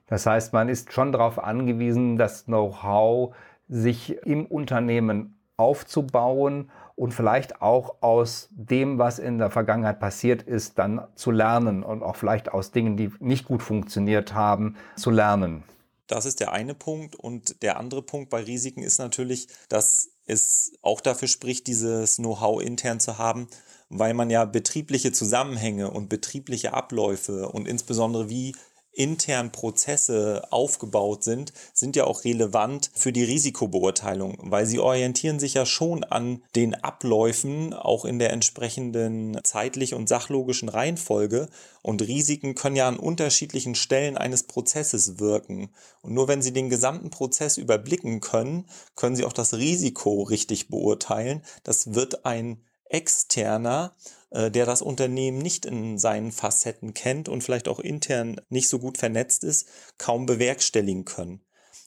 Das 0.08 0.26
heißt, 0.26 0.54
man 0.54 0.70
ist 0.70 0.94
schon 0.94 1.12
darauf 1.12 1.40
angewiesen, 1.40 2.18
das 2.18 2.46
Know-how 2.46 3.36
sich 3.68 4.18
im 4.26 4.46
Unternehmen 4.46 5.36
aufzubauen 5.58 6.70
und 6.96 7.14
vielleicht 7.14 7.62
auch 7.62 7.96
aus 8.02 8.50
dem, 8.52 9.00
was 9.00 9.18
in 9.18 9.40
der 9.40 9.50
Vergangenheit 9.50 10.00
passiert 10.00 10.44
ist, 10.44 10.78
dann 10.78 11.02
zu 11.16 11.32
lernen 11.32 11.84
und 11.84 12.04
auch 12.04 12.16
vielleicht 12.16 12.52
aus 12.52 12.72
Dingen, 12.72 12.98
die 12.98 13.12
nicht 13.20 13.46
gut 13.46 13.64
funktioniert 13.64 14.34
haben, 14.34 14.76
zu 14.96 15.10
lernen. 15.10 15.64
Das 16.14 16.26
ist 16.26 16.42
der 16.42 16.52
eine 16.52 16.76
Punkt. 16.76 17.16
Und 17.16 17.64
der 17.64 17.78
andere 17.78 18.04
Punkt 18.04 18.30
bei 18.30 18.44
Risiken 18.44 18.84
ist 18.84 19.00
natürlich, 19.00 19.48
dass 19.68 20.12
es 20.28 20.74
auch 20.84 21.02
dafür 21.02 21.28
spricht, 21.28 21.66
dieses 21.66 22.18
Know-how 22.18 22.62
intern 22.62 23.00
zu 23.00 23.18
haben, 23.18 23.48
weil 23.90 24.14
man 24.14 24.30
ja 24.30 24.46
betriebliche 24.46 25.12
Zusammenhänge 25.12 25.90
und 25.90 26.10
betriebliche 26.10 26.76
Abläufe 26.76 27.50
und 27.50 27.68
insbesondere 27.68 28.30
wie 28.30 28.56
intern 28.94 29.52
Prozesse 29.52 30.44
aufgebaut 30.52 31.24
sind, 31.24 31.52
sind 31.74 31.96
ja 31.96 32.06
auch 32.06 32.24
relevant 32.24 32.92
für 32.94 33.12
die 33.12 33.24
Risikobeurteilung, 33.24 34.38
weil 34.44 34.66
sie 34.66 34.80
orientieren 34.80 35.40
sich 35.40 35.56
ja 35.56 35.66
schon 35.66 36.04
an 36.04 36.44
den 36.56 36.76
Abläufen, 36.76 37.74
auch 37.74 38.06
in 38.06 38.20
der 38.20 38.32
entsprechenden 38.32 39.40
zeitlich 39.44 39.94
und 39.94 40.08
sachlogischen 40.08 40.70
Reihenfolge. 40.70 41.48
Und 41.82 42.02
Risiken 42.02 42.56
können 42.56 42.76
ja 42.76 42.88
an 42.88 42.98
unterschiedlichen 42.98 43.76
Stellen 43.76 44.18
eines 44.18 44.44
Prozesses 44.44 45.20
wirken. 45.20 45.70
Und 46.02 46.14
nur 46.14 46.28
wenn 46.28 46.42
Sie 46.42 46.54
den 46.54 46.70
gesamten 46.70 47.10
Prozess 47.10 47.58
überblicken 47.58 48.22
können, 48.22 48.66
können 48.96 49.16
Sie 49.16 49.26
auch 49.26 49.34
das 49.34 49.56
Risiko 49.56 50.24
richtig 50.24 50.70
beurteilen. 50.70 51.42
Das 51.64 51.94
wird 51.94 52.26
ein 52.26 52.62
externer 52.94 53.96
äh, 54.34 54.50
der 54.50 54.66
das 54.66 54.82
Unternehmen 54.82 55.38
nicht 55.38 55.66
in 55.66 55.98
seinen 56.00 56.32
Facetten 56.32 56.94
kennt 56.94 57.30
und 57.30 57.44
vielleicht 57.44 57.68
auch 57.68 57.80
intern 57.80 58.42
nicht 58.50 58.68
so 58.68 58.80
gut 58.80 58.98
vernetzt 58.98 59.44
ist, 59.44 59.68
kaum 59.98 60.26
bewerkstelligen 60.26 61.06
können. 61.06 61.42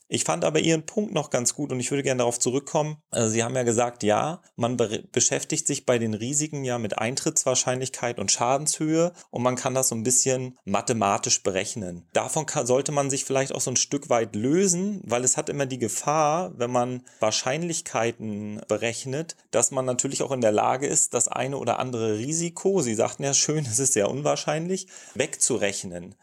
Ich 0.08 0.24
fand 0.24 0.44
aber 0.44 0.60
Ihren 0.60 0.86
Punkt 0.86 1.12
noch 1.12 1.30
ganz 1.30 1.54
gut 1.54 1.72
und 1.72 1.80
ich 1.80 1.90
würde 1.90 2.04
gerne 2.04 2.18
darauf 2.18 2.38
zurückkommen. 2.38 2.98
Also 3.10 3.30
Sie 3.30 3.42
haben 3.42 3.56
ja 3.56 3.64
gesagt, 3.64 4.04
ja, 4.04 4.40
man 4.54 4.76
be 4.76 5.04
beschäftigt 5.10 5.66
sich 5.66 5.84
bei 5.84 5.98
den 5.98 6.14
Risiken 6.14 6.64
ja 6.64 6.78
mit 6.78 6.98
Eintrittswahrscheinlichkeit 6.98 8.18
und 8.18 8.30
Schadenshöhe 8.30 9.12
und 9.30 9.42
man 9.42 9.56
kann 9.56 9.74
das 9.74 9.88
so 9.88 9.96
ein 9.96 10.04
bisschen 10.04 10.58
mathematisch 10.64 11.42
berechnen. 11.42 12.06
Davon 12.12 12.46
sollte 12.64 12.92
man 12.92 13.10
sich 13.10 13.24
vielleicht 13.24 13.52
auch 13.52 13.60
so 13.60 13.70
ein 13.70 13.76
Stück 13.76 14.08
weit 14.08 14.36
lösen, 14.36 15.00
weil 15.04 15.24
es 15.24 15.36
hat 15.36 15.48
immer 15.48 15.66
die 15.66 15.78
Gefahr, 15.78 16.52
wenn 16.56 16.70
man 16.70 17.02
Wahrscheinlichkeiten 17.18 18.60
berechnet, 18.68 19.36
dass 19.50 19.72
man 19.72 19.84
natürlich 19.84 20.22
auch 20.22 20.32
in 20.32 20.40
der 20.40 20.52
Lage 20.52 20.86
ist, 20.86 21.14
das 21.14 21.26
eine 21.26 21.58
oder 21.58 21.80
andere 21.80 22.18
Risiko, 22.18 22.80
Sie 22.80 22.94
sagten 22.94 23.24
ja 23.24 23.34
schön, 23.34 23.66
es 23.70 23.80
ist 23.80 23.94
sehr 23.94 24.08
unwahrscheinlich, 24.08 24.86
wegzurechnen. 25.14 26.14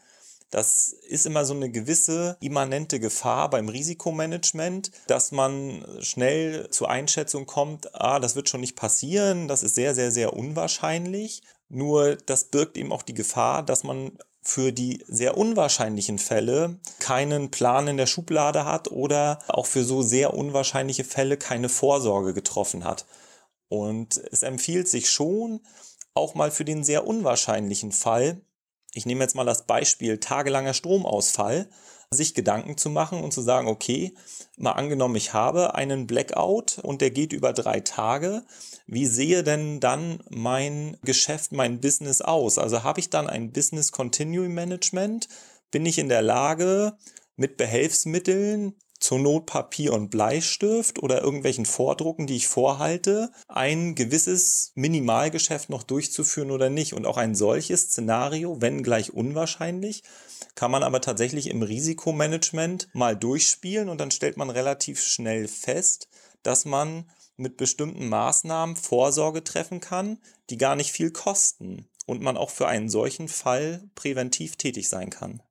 Das 0.54 0.90
ist 1.08 1.26
immer 1.26 1.44
so 1.44 1.52
eine 1.52 1.68
gewisse 1.68 2.36
immanente 2.38 3.00
Gefahr 3.00 3.50
beim 3.50 3.68
Risikomanagement, 3.68 4.92
dass 5.08 5.32
man 5.32 5.84
schnell 5.98 6.70
zur 6.70 6.88
Einschätzung 6.88 7.44
kommt, 7.44 7.92
ah, 7.92 8.20
das 8.20 8.36
wird 8.36 8.48
schon 8.48 8.60
nicht 8.60 8.76
passieren, 8.76 9.48
das 9.48 9.64
ist 9.64 9.74
sehr, 9.74 9.96
sehr, 9.96 10.12
sehr 10.12 10.32
unwahrscheinlich. 10.32 11.42
Nur 11.68 12.14
das 12.14 12.44
birgt 12.44 12.76
eben 12.76 12.92
auch 12.92 13.02
die 13.02 13.14
Gefahr, 13.14 13.64
dass 13.64 13.82
man 13.82 14.16
für 14.42 14.70
die 14.70 15.02
sehr 15.08 15.36
unwahrscheinlichen 15.36 16.20
Fälle 16.20 16.78
keinen 17.00 17.50
Plan 17.50 17.88
in 17.88 17.96
der 17.96 18.06
Schublade 18.06 18.64
hat 18.64 18.92
oder 18.92 19.40
auch 19.48 19.66
für 19.66 19.82
so 19.82 20.02
sehr 20.02 20.34
unwahrscheinliche 20.34 21.02
Fälle 21.02 21.36
keine 21.36 21.68
Vorsorge 21.68 22.32
getroffen 22.32 22.84
hat. 22.84 23.06
Und 23.68 24.22
es 24.30 24.44
empfiehlt 24.44 24.86
sich 24.86 25.10
schon, 25.10 25.62
auch 26.14 26.36
mal 26.36 26.52
für 26.52 26.64
den 26.64 26.84
sehr 26.84 27.08
unwahrscheinlichen 27.08 27.90
Fall 27.90 28.40
ich 28.94 29.06
nehme 29.06 29.22
jetzt 29.22 29.34
mal 29.34 29.44
das 29.44 29.66
Beispiel 29.66 30.18
tagelanger 30.18 30.72
Stromausfall, 30.72 31.68
sich 32.10 32.34
Gedanken 32.34 32.76
zu 32.76 32.90
machen 32.90 33.22
und 33.22 33.32
zu 33.32 33.42
sagen, 33.42 33.66
okay, 33.66 34.14
mal 34.56 34.72
angenommen, 34.72 35.16
ich 35.16 35.32
habe 35.32 35.74
einen 35.74 36.06
Blackout 36.06 36.78
und 36.78 37.00
der 37.00 37.10
geht 37.10 37.32
über 37.32 37.52
drei 37.52 37.80
Tage. 37.80 38.44
Wie 38.86 39.06
sehe 39.06 39.42
denn 39.42 39.80
dann 39.80 40.22
mein 40.30 40.96
Geschäft, 41.02 41.52
mein 41.52 41.80
Business 41.80 42.20
aus? 42.20 42.58
Also 42.58 42.84
habe 42.84 43.00
ich 43.00 43.10
dann 43.10 43.28
ein 43.28 43.52
Business 43.52 43.90
Continuing 43.90 44.54
Management? 44.54 45.28
Bin 45.72 45.84
ich 45.86 45.98
in 45.98 46.08
der 46.08 46.22
Lage, 46.22 46.96
mit 47.36 47.56
Behelfsmitteln 47.56 48.74
zur 49.04 49.18
Not 49.18 49.44
Papier 49.44 49.92
und 49.92 50.08
Bleistift 50.08 51.02
oder 51.02 51.20
irgendwelchen 51.20 51.66
Vordrucken, 51.66 52.26
die 52.26 52.36
ich 52.36 52.48
vorhalte, 52.48 53.30
ein 53.48 53.94
gewisses 53.94 54.72
Minimalgeschäft 54.76 55.68
noch 55.68 55.82
durchzuführen 55.82 56.50
oder 56.50 56.70
nicht. 56.70 56.94
Und 56.94 57.04
auch 57.04 57.18
ein 57.18 57.34
solches 57.34 57.82
Szenario, 57.82 58.62
wenn 58.62 58.82
gleich 58.82 59.12
unwahrscheinlich, 59.12 60.04
kann 60.54 60.70
man 60.70 60.82
aber 60.82 61.02
tatsächlich 61.02 61.50
im 61.50 61.60
Risikomanagement 61.60 62.88
mal 62.94 63.14
durchspielen 63.14 63.90
und 63.90 64.00
dann 64.00 64.10
stellt 64.10 64.38
man 64.38 64.48
relativ 64.48 65.02
schnell 65.02 65.48
fest, 65.48 66.08
dass 66.42 66.64
man 66.64 67.10
mit 67.36 67.58
bestimmten 67.58 68.08
Maßnahmen 68.08 68.74
Vorsorge 68.74 69.44
treffen 69.44 69.80
kann, 69.80 70.16
die 70.48 70.56
gar 70.56 70.76
nicht 70.76 70.92
viel 70.92 71.10
kosten 71.10 71.90
und 72.06 72.22
man 72.22 72.38
auch 72.38 72.48
für 72.48 72.68
einen 72.68 72.88
solchen 72.88 73.28
Fall 73.28 73.82
präventiv 73.94 74.56
tätig 74.56 74.88
sein 74.88 75.10
kann. 75.10 75.42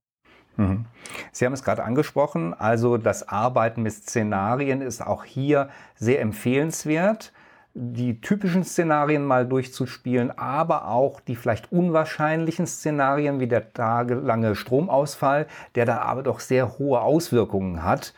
Mhm. 0.58 0.86
Sie 1.32 1.46
haben 1.46 1.54
es 1.54 1.64
gerade 1.64 1.84
angesprochen, 1.84 2.54
also 2.54 2.98
das 2.98 3.28
Arbeiten 3.28 3.82
mit 3.84 3.94
Szenarien 3.94 4.82
ist 4.82 5.06
auch 5.06 5.24
hier 5.24 5.70
sehr 5.96 6.22
empfehlenswert, 6.22 7.34
die 7.76 8.22
typischen 8.22 8.64
Szenarien 8.64 9.26
mal 9.26 9.48
durchzuspielen, 9.48 10.38
aber 10.38 10.88
auch 10.88 11.20
die 11.20 11.36
vielleicht 11.36 11.72
unwahrscheinlichen 11.72 12.68
Szenarien 12.68 13.40
wie 13.40 13.48
der 13.48 13.74
tagelange 13.74 14.56
Stromausfall, 14.56 15.48
der 15.74 15.86
da 15.86 16.00
aber 16.00 16.22
doch 16.22 16.40
sehr 16.40 16.78
hohe 16.78 17.02
Auswirkungen 17.02 17.84
hat, 17.84 18.14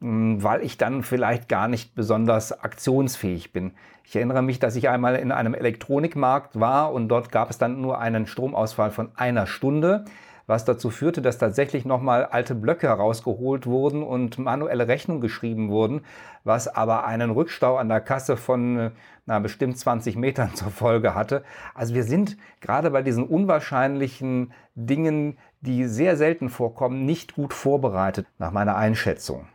hm, 0.00 0.42
weil 0.42 0.62
ich 0.62 0.76
dann 0.76 1.04
vielleicht 1.04 1.48
gar 1.48 1.68
nicht 1.68 1.94
besonders 1.94 2.64
aktionsfähig 2.64 3.52
bin. 3.52 3.74
Ich 4.02 4.16
erinnere 4.16 4.42
mich, 4.42 4.58
dass 4.58 4.76
ich 4.76 4.88
einmal 4.88 5.16
in 5.16 5.30
einem 5.30 5.54
Elektronikmarkt 5.54 6.58
war 6.58 6.92
und 6.92 7.08
dort 7.08 7.30
gab 7.30 7.50
es 7.50 7.58
dann 7.58 7.80
nur 7.80 8.00
einen 8.00 8.26
Stromausfall 8.26 8.90
von 8.90 9.10
einer 9.14 9.46
Stunde 9.46 10.04
was 10.46 10.64
dazu 10.64 10.90
führte, 10.90 11.22
dass 11.22 11.38
tatsächlich 11.38 11.84
nochmal 11.84 12.24
alte 12.24 12.54
Blöcke 12.54 12.88
herausgeholt 12.88 13.66
wurden 13.66 14.02
und 14.02 14.38
manuelle 14.38 14.88
Rechnungen 14.88 15.20
geschrieben 15.20 15.70
wurden, 15.70 16.02
was 16.44 16.68
aber 16.68 17.04
einen 17.04 17.30
Rückstau 17.30 17.76
an 17.76 17.88
der 17.88 18.00
Kasse 18.00 18.36
von 18.36 18.78
äh, 18.78 18.90
na, 19.26 19.40
bestimmt 19.40 19.78
20 19.78 20.16
Metern 20.16 20.50
zur 20.54 20.70
Folge 20.70 21.14
hatte. 21.14 21.44
Also 21.74 21.94
wir 21.94 22.04
sind 22.04 22.36
gerade 22.60 22.90
bei 22.90 23.02
diesen 23.02 23.26
unwahrscheinlichen 23.26 24.52
Dingen, 24.74 25.38
die 25.60 25.86
sehr 25.86 26.16
selten 26.16 26.48
vorkommen, 26.48 27.04
nicht 27.04 27.34
gut 27.34 27.52
vorbereitet, 27.52 28.26
nach 28.38 28.52
meiner 28.52 28.76
Einschätzung. 28.76 29.48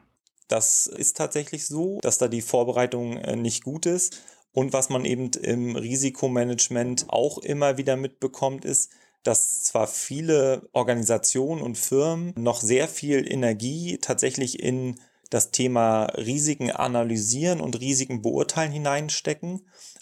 Das 0.50 0.88
ist 0.88 1.15
tatsächlich 1.15 1.65
so, 1.65 2.00
dass 2.01 2.17
da 2.17 2.27
die 2.27 2.41
Vorbereitung 2.41 3.15
äh, 3.17 3.38
nicht 3.38 3.63
gut 3.63 3.86
ist. 3.86 4.21
Und 4.53 4.74
was 4.74 4.89
man 4.89 5.05
eben 5.05 5.31
im 5.41 5.77
Risikomanagement 5.77 7.05
auch 7.07 7.38
immer 7.38 7.77
wieder 7.77 7.95
mitbekommt, 7.95 8.65
ist, 8.65 8.91
dass 9.23 9.63
zwar 9.63 9.87
viele 9.87 10.67
Organisationen 10.73 11.61
und 11.61 11.77
Firmen 11.77 12.33
noch 12.35 12.61
sehr 12.61 12.87
viel 12.87 13.31
Energie 13.31 13.97
tatsächlich 13.99 14.59
in 14.59 14.99
das 15.29 15.51
Thema 15.51 16.05
Risiken 16.17 16.71
analysieren 16.71 17.61
und 17.61 17.79
Risiken 17.79 18.21
beurteilen 18.21 18.71
hineinstecken, 18.71 19.61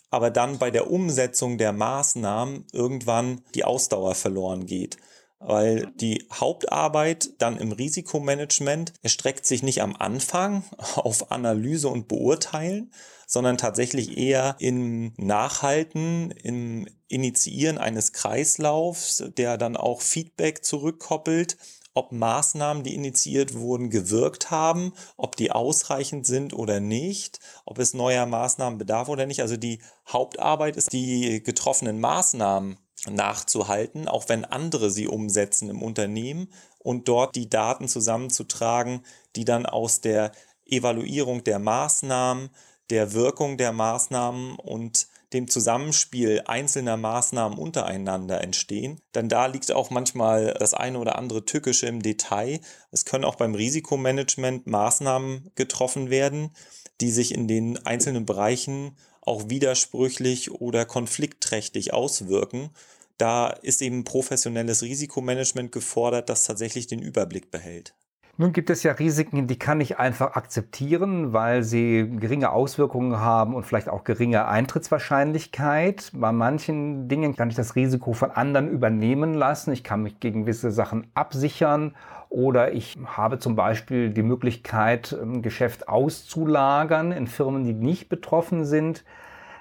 aber 0.09 0.31
dann 0.31 0.57
bei 0.57 0.71
der 0.71 0.89
Umsetzung 0.89 1.57
der 1.57 1.71
Maßnahmen 1.71 2.65
irgendwann 2.71 3.41
die 3.53 3.63
Ausdauer 3.63 4.15
verloren 4.15 4.65
geht 4.65 4.97
weil 5.39 5.91
die 5.96 6.27
Hauptarbeit 6.31 7.29
dann 7.39 7.58
im 7.58 7.72
Risikomanagement 7.72 8.93
erstreckt 9.01 9.46
sich 9.46 9.63
nicht 9.63 9.81
am 9.81 9.96
Anfang 9.96 10.63
auf 10.96 11.31
Analyse 11.31 11.88
und 11.88 12.08
Beurteilen, 12.08 12.91
sondern 13.25 13.58
tatsächlich 13.58 14.17
eher 14.17 14.55
im 14.60 15.13
Nachhalten, 15.17 16.31
im 16.31 16.88
Initiieren 17.08 17.77
eines 17.77 18.12
Kreislaufs, 18.12 19.24
der 19.38 19.58
dann 19.58 19.77
auch 19.77 20.01
Feedback 20.01 20.65
zurückkoppelt, 20.65 21.58
ob 21.93 22.12
Maßnahmen, 22.12 22.84
die 22.84 22.96
initiiert 22.96 23.55
wurden, 23.55 23.89
gewirkt 23.89 24.51
haben, 24.51 24.93
ob 25.17 25.36
die 25.36 25.51
ausreichend 25.51 26.25
sind 26.25 26.53
oder 26.53 26.79
nicht, 26.79 27.39
ob 27.65 27.79
es 27.79 27.93
neuer 27.93 28.25
Maßnahmen 28.25 28.77
bedarf 28.77 29.10
oder 29.10 29.25
nicht. 29.25 29.41
Also 29.41 29.58
die 29.58 29.79
Hauptarbeit 30.08 30.77
ist, 30.77 30.93
die 30.93 31.43
getroffenen 31.43 32.00
Maßnahmen 32.00 32.77
nachzuhalten, 33.08 34.08
auch 34.08 34.29
wenn 34.29 34.46
andere 34.46 34.91
sie 34.91 35.08
umsetzen 35.08 35.70
im 35.70 35.82
Unternehmen 35.82 36.51
und 36.79 37.08
dort 37.08 37.36
die 37.36 37.50
Daten 37.50 37.88
zusammenzutragen, 37.88 39.01
die 39.36 39.46
dann 39.46 39.65
aus 39.65 40.01
der 40.01 40.32
Evaluierung 40.65 41.44
der 41.44 41.60
Maßnahmen, 41.60 42.50
der 42.89 43.13
Wirkung 43.13 43.58
der 43.58 43.72
Maßnahmen 43.72 44.56
und 44.56 45.08
dem 45.34 45.48
Zusammenspiel 45.48 46.41
einzelner 46.46 46.98
Maßnahmen 46.98 47.58
untereinander 47.58 48.41
entstehen. 48.41 49.00
Denn 49.13 49.29
da 49.29 49.46
liegt 49.46 49.72
auch 49.72 49.91
manchmal 49.91 50.56
das 50.60 50.74
eine 50.74 50.98
oder 50.98 51.18
andere 51.18 51.46
Tückische 51.46 51.86
im 51.86 52.01
Detail. 52.01 52.60
Es 52.91 53.06
können 53.06 53.25
auch 53.25 53.36
beim 53.36 53.53
Risikomanagement 53.53 54.65
Maßnahmen 54.65 55.51
getroffen 55.53 56.10
werden, 56.10 56.51
die 57.00 57.12
sich 57.12 57.34
in 57.34 57.48
den 57.48 57.86
einzelnen 57.86 58.25
Bereichen 58.25 58.98
auch 59.29 59.50
widersprüchlich 59.50 60.51
oder 60.51 60.86
konfliktträchtig 60.86 61.93
auswirken. 61.93 62.71
Da 63.17 63.50
ist 63.50 63.81
eben 63.81 64.03
professionelles 64.03 64.81
Risikomanagement 64.81 65.71
gefordert, 65.71 66.29
das 66.29 66.43
tatsächlich 66.43 66.88
den 66.88 67.01
Überblick 67.01 67.51
behält. 67.51 67.93
Nun 68.41 68.53
gibt 68.53 68.69
es 68.69 68.84
ja 68.84 68.93
Risiken, 68.93 69.48
die 69.48 69.60
kann 69.60 69.81
ich 69.81 70.00
einfach 70.00 70.38
akzeptieren, 70.38 71.34
weil 71.34 71.62
sie 71.62 72.10
geringe 72.22 72.51
Auswirkungen 72.51 73.19
haben 73.19 73.53
und 73.53 73.65
vielleicht 73.65 73.89
auch 73.89 74.05
geringe 74.05 74.48
Eintrittswahrscheinlichkeit. 74.48 76.12
Bei 76.13 76.31
manchen 76.31 77.10
Dingen 77.10 77.36
kann 77.36 77.50
ich 77.50 77.58
das 77.58 77.75
Risiko 77.75 78.13
von 78.13 78.31
anderen 78.31 78.69
übernehmen 78.69 79.34
lassen. 79.34 79.74
Ich 79.74 79.84
kann 79.84 80.03
mich 80.03 80.22
gegen 80.22 80.43
gewisse 80.43 80.72
Sachen 80.72 81.08
absichern 81.15 81.96
oder 82.29 82.72
ich 82.72 82.98
habe 83.08 83.39
zum 83.39 83.58
Beispiel 83.58 84.10
die 84.10 84.24
Möglichkeit, 84.24 85.12
ein 85.22 85.41
Geschäft 85.41 85.89
auszulagern 85.89 87.12
in 87.12 87.27
Firmen, 87.27 87.65
die 87.65 87.74
nicht 87.74 88.08
betroffen 88.08 88.63
sind. 88.63 89.03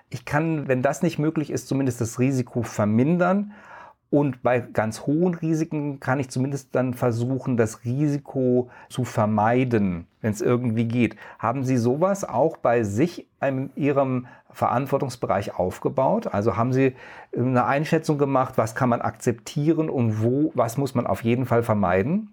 Ich 0.09 0.25
kann, 0.25 0.69
wenn 0.69 0.83
das 0.83 1.03
nicht 1.03 1.19
möglich 1.19 1.51
ist, 1.51 1.67
zumindest 1.67 2.01
das 2.01 2.21
Risiko 2.21 2.63
vermindern. 2.63 3.55
Und 4.11 4.43
bei 4.43 4.61
ganz 4.61 5.07
hohen 5.07 5.35
Risiken 5.35 6.01
kann 6.01 6.19
ich 6.19 6.31
zumindest 6.31 6.75
dann 6.75 6.95
versuchen, 6.95 7.59
das 7.59 7.85
Risiko 7.85 8.71
zu 8.89 9.05
vermeiden, 9.05 10.07
wenn 10.23 10.33
es 10.33 10.41
irgendwie 10.41 10.87
geht. 10.87 11.17
Haben 11.39 11.63
Sie 11.63 11.77
sowas 11.77 12.25
auch 12.25 12.57
bei 12.57 12.85
sich 12.85 13.27
in 13.43 13.71
Ihrem 13.77 14.27
Verantwortungsbereich 14.51 15.55
aufgebaut? 15.57 16.27
Also 16.27 16.57
haben 16.57 16.73
Sie 16.73 16.97
eine 17.37 17.67
Einschätzung 17.67 18.17
gemacht, 18.17 18.55
was 18.57 18.75
kann 18.75 18.89
man 18.89 19.03
akzeptieren 19.03 19.91
und 19.91 20.23
wo, 20.23 20.53
was 20.55 20.79
muss 20.79 20.95
man 20.95 21.07
auf 21.07 21.23
jeden 21.23 21.45
Fall 21.45 21.63
vermeiden? 21.63 22.31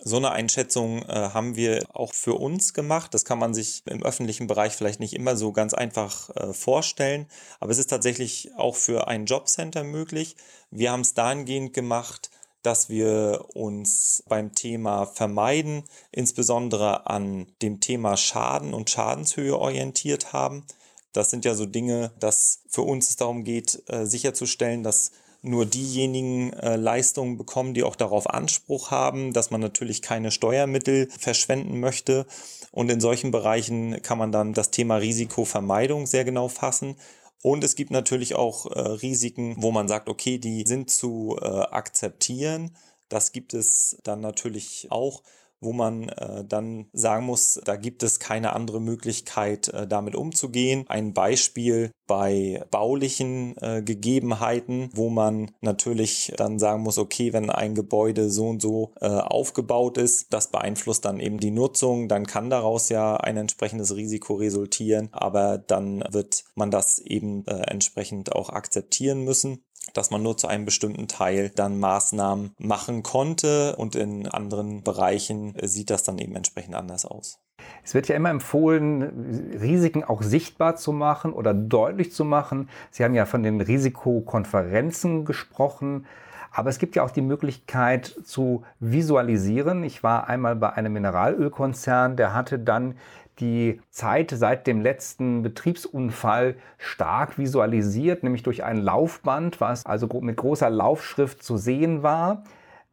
So 0.00 0.16
eine 0.16 0.30
Einschätzung 0.30 1.02
äh, 1.02 1.30
haben 1.34 1.56
wir 1.56 1.84
auch 1.92 2.14
für 2.14 2.34
uns 2.34 2.72
gemacht. 2.72 3.12
Das 3.14 3.24
kann 3.24 3.38
man 3.40 3.52
sich 3.52 3.82
im 3.86 4.02
öffentlichen 4.04 4.46
Bereich 4.46 4.74
vielleicht 4.74 5.00
nicht 5.00 5.12
immer 5.12 5.36
so 5.36 5.52
ganz 5.52 5.74
einfach 5.74 6.30
äh, 6.36 6.52
vorstellen, 6.52 7.26
aber 7.58 7.72
es 7.72 7.78
ist 7.78 7.90
tatsächlich 7.90 8.54
auch 8.56 8.76
für 8.76 9.08
ein 9.08 9.26
Jobcenter 9.26 9.82
möglich. 9.82 10.36
Wir 10.70 10.92
haben 10.92 11.00
es 11.00 11.14
dahingehend 11.14 11.74
gemacht, 11.74 12.30
dass 12.62 12.88
wir 12.88 13.46
uns 13.54 14.22
beim 14.28 14.54
Thema 14.54 15.06
Vermeiden 15.06 15.82
insbesondere 16.12 17.08
an 17.08 17.46
dem 17.60 17.80
Thema 17.80 18.16
Schaden 18.16 18.74
und 18.74 18.90
Schadenshöhe 18.90 19.58
orientiert 19.58 20.32
haben. 20.32 20.64
Das 21.12 21.30
sind 21.30 21.44
ja 21.44 21.54
so 21.54 21.66
Dinge, 21.66 22.12
dass 22.20 22.60
für 22.68 22.82
uns 22.82 23.08
es 23.08 23.16
darum 23.16 23.42
geht, 23.42 23.82
äh, 23.88 24.06
sicherzustellen, 24.06 24.84
dass 24.84 25.10
nur 25.42 25.66
diejenigen 25.66 26.52
äh, 26.54 26.76
Leistungen 26.76 27.38
bekommen, 27.38 27.74
die 27.74 27.84
auch 27.84 27.96
darauf 27.96 28.28
Anspruch 28.28 28.90
haben, 28.90 29.32
dass 29.32 29.50
man 29.50 29.60
natürlich 29.60 30.02
keine 30.02 30.30
Steuermittel 30.30 31.08
verschwenden 31.16 31.80
möchte. 31.80 32.26
Und 32.72 32.90
in 32.90 33.00
solchen 33.00 33.30
Bereichen 33.30 34.02
kann 34.02 34.18
man 34.18 34.32
dann 34.32 34.52
das 34.52 34.70
Thema 34.70 34.96
Risikovermeidung 34.96 36.06
sehr 36.06 36.24
genau 36.24 36.48
fassen. 36.48 36.96
Und 37.42 37.62
es 37.62 37.76
gibt 37.76 37.90
natürlich 37.90 38.34
auch 38.34 38.66
äh, 38.66 38.80
Risiken, 38.80 39.54
wo 39.58 39.70
man 39.70 39.86
sagt, 39.86 40.08
okay, 40.08 40.38
die 40.38 40.64
sind 40.66 40.90
zu 40.90 41.38
äh, 41.40 41.46
akzeptieren. 41.46 42.76
Das 43.08 43.32
gibt 43.32 43.54
es 43.54 43.98
dann 44.02 44.20
natürlich 44.20 44.88
auch 44.90 45.22
wo 45.60 45.72
man 45.72 46.08
äh, 46.08 46.44
dann 46.44 46.86
sagen 46.92 47.26
muss, 47.26 47.60
da 47.64 47.76
gibt 47.76 48.02
es 48.02 48.20
keine 48.20 48.52
andere 48.52 48.80
Möglichkeit, 48.80 49.68
äh, 49.68 49.86
damit 49.86 50.14
umzugehen. 50.14 50.84
Ein 50.88 51.12
Beispiel 51.12 51.90
bei 52.06 52.64
baulichen 52.70 53.56
äh, 53.58 53.82
Gegebenheiten, 53.82 54.90
wo 54.94 55.10
man 55.10 55.50
natürlich 55.60 56.32
dann 56.36 56.58
sagen 56.58 56.82
muss, 56.82 56.98
okay, 56.98 57.32
wenn 57.32 57.50
ein 57.50 57.74
Gebäude 57.74 58.30
so 58.30 58.48
und 58.48 58.62
so 58.62 58.92
äh, 59.00 59.06
aufgebaut 59.06 59.98
ist, 59.98 60.32
das 60.32 60.50
beeinflusst 60.50 61.04
dann 61.04 61.20
eben 61.20 61.38
die 61.38 61.50
Nutzung, 61.50 62.08
dann 62.08 62.26
kann 62.26 62.50
daraus 62.50 62.88
ja 62.88 63.16
ein 63.16 63.36
entsprechendes 63.36 63.94
Risiko 63.94 64.34
resultieren, 64.34 65.08
aber 65.12 65.58
dann 65.58 66.02
wird 66.10 66.44
man 66.54 66.70
das 66.70 66.98
eben 66.98 67.46
äh, 67.46 67.70
entsprechend 67.70 68.34
auch 68.34 68.48
akzeptieren 68.50 69.24
müssen 69.24 69.62
dass 69.94 70.10
man 70.10 70.22
nur 70.22 70.36
zu 70.36 70.46
einem 70.48 70.64
bestimmten 70.64 71.08
Teil 71.08 71.50
dann 71.50 71.78
Maßnahmen 71.78 72.54
machen 72.58 73.02
konnte 73.02 73.76
und 73.76 73.96
in 73.96 74.28
anderen 74.28 74.82
Bereichen 74.82 75.54
sieht 75.62 75.90
das 75.90 76.02
dann 76.02 76.18
eben 76.18 76.34
entsprechend 76.36 76.74
anders 76.74 77.04
aus. 77.04 77.38
Es 77.84 77.94
wird 77.94 78.08
ja 78.08 78.16
immer 78.16 78.30
empfohlen, 78.30 79.56
Risiken 79.60 80.04
auch 80.04 80.22
sichtbar 80.22 80.76
zu 80.76 80.92
machen 80.92 81.32
oder 81.32 81.54
deutlich 81.54 82.12
zu 82.12 82.24
machen. 82.24 82.68
Sie 82.90 83.04
haben 83.04 83.14
ja 83.14 83.26
von 83.26 83.42
den 83.42 83.60
Risikokonferenzen 83.60 85.24
gesprochen. 85.24 86.06
Aber 86.50 86.70
es 86.70 86.78
gibt 86.78 86.96
ja 86.96 87.02
auch 87.02 87.10
die 87.10 87.20
Möglichkeit 87.22 88.06
zu 88.24 88.64
visualisieren. 88.80 89.84
Ich 89.84 90.02
war 90.02 90.28
einmal 90.28 90.56
bei 90.56 90.70
einem 90.72 90.94
Mineralölkonzern, 90.94 92.16
der 92.16 92.34
hatte 92.34 92.58
dann 92.58 92.96
die 93.40 93.80
Zeit 93.90 94.30
seit 94.30 94.66
dem 94.66 94.80
letzten 94.80 95.42
Betriebsunfall 95.42 96.56
stark 96.76 97.38
visualisiert, 97.38 98.22
nämlich 98.22 98.42
durch 98.42 98.64
ein 98.64 98.78
Laufband, 98.78 99.60
was 99.60 99.86
also 99.86 100.08
mit 100.20 100.36
großer 100.36 100.70
Laufschrift 100.70 101.42
zu 101.42 101.56
sehen 101.56 102.02
war. 102.02 102.44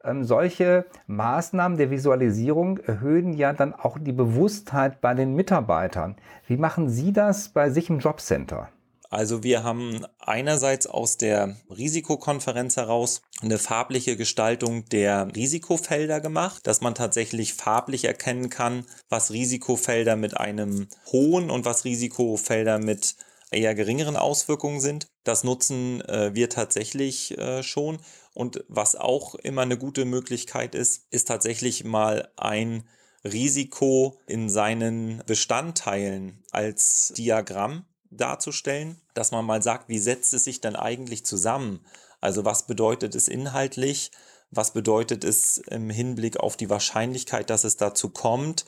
Ähm, 0.03 0.23
solche 0.23 0.85
Maßnahmen 1.07 1.77
der 1.77 1.89
Visualisierung 1.89 2.77
erhöhen 2.77 3.33
ja 3.33 3.53
dann 3.53 3.73
auch 3.73 3.97
die 3.99 4.13
Bewusstheit 4.13 5.01
bei 5.01 5.13
den 5.13 5.35
Mitarbeitern. 5.35 6.15
Wie 6.47 6.57
machen 6.57 6.89
Sie 6.89 7.11
das 7.11 7.49
bei 7.49 7.69
sich 7.69 7.89
im 7.89 7.99
Jobcenter? 7.99 8.69
Also 9.09 9.43
wir 9.43 9.63
haben 9.63 10.05
einerseits 10.19 10.87
aus 10.87 11.17
der 11.17 11.55
Risikokonferenz 11.69 12.77
heraus 12.77 13.21
eine 13.41 13.57
farbliche 13.57 14.17
Gestaltung 14.17 14.85
der 14.85 15.27
Risikofelder 15.35 16.21
gemacht, 16.21 16.65
dass 16.67 16.81
man 16.81 16.95
tatsächlich 16.95 17.53
farblich 17.53 18.05
erkennen 18.05 18.49
kann, 18.49 18.85
was 19.09 19.31
Risikofelder 19.31 20.15
mit 20.15 20.37
einem 20.37 20.87
hohen 21.11 21.49
und 21.49 21.65
was 21.65 21.85
Risikofelder 21.85 22.79
mit 22.79 23.15
eher 23.51 23.75
geringeren 23.75 24.17
Auswirkungen 24.17 24.81
sind. 24.81 25.07
Das 25.23 25.43
nutzen 25.43 26.01
äh, 26.01 26.33
wir 26.33 26.49
tatsächlich 26.49 27.37
äh, 27.37 27.63
schon. 27.63 27.99
Und 28.33 28.65
was 28.67 28.95
auch 28.95 29.35
immer 29.35 29.61
eine 29.61 29.77
gute 29.77 30.05
Möglichkeit 30.05 30.75
ist, 30.75 31.05
ist 31.09 31.27
tatsächlich 31.27 31.83
mal 31.83 32.29
ein 32.35 32.83
Risiko 33.23 34.19
in 34.27 34.49
seinen 34.49 35.23
Bestandteilen 35.25 36.43
als 36.51 37.13
Diagramm 37.17 37.85
darzustellen, 38.09 39.01
dass 39.13 39.31
man 39.31 39.45
mal 39.45 39.61
sagt, 39.61 39.89
wie 39.89 39.99
setzt 39.99 40.33
es 40.33 40.43
sich 40.43 40.61
denn 40.61 40.75
eigentlich 40.75 41.25
zusammen? 41.25 41.85
Also 42.21 42.45
was 42.45 42.67
bedeutet 42.67 43.15
es 43.15 43.27
inhaltlich? 43.27 44.11
Was 44.51 44.71
bedeutet 44.71 45.23
es 45.23 45.57
im 45.57 45.89
Hinblick 45.89 46.37
auf 46.37 46.57
die 46.57 46.69
Wahrscheinlichkeit, 46.69 47.49
dass 47.49 47.63
es 47.63 47.77
dazu 47.77 48.09
kommt? 48.09 48.65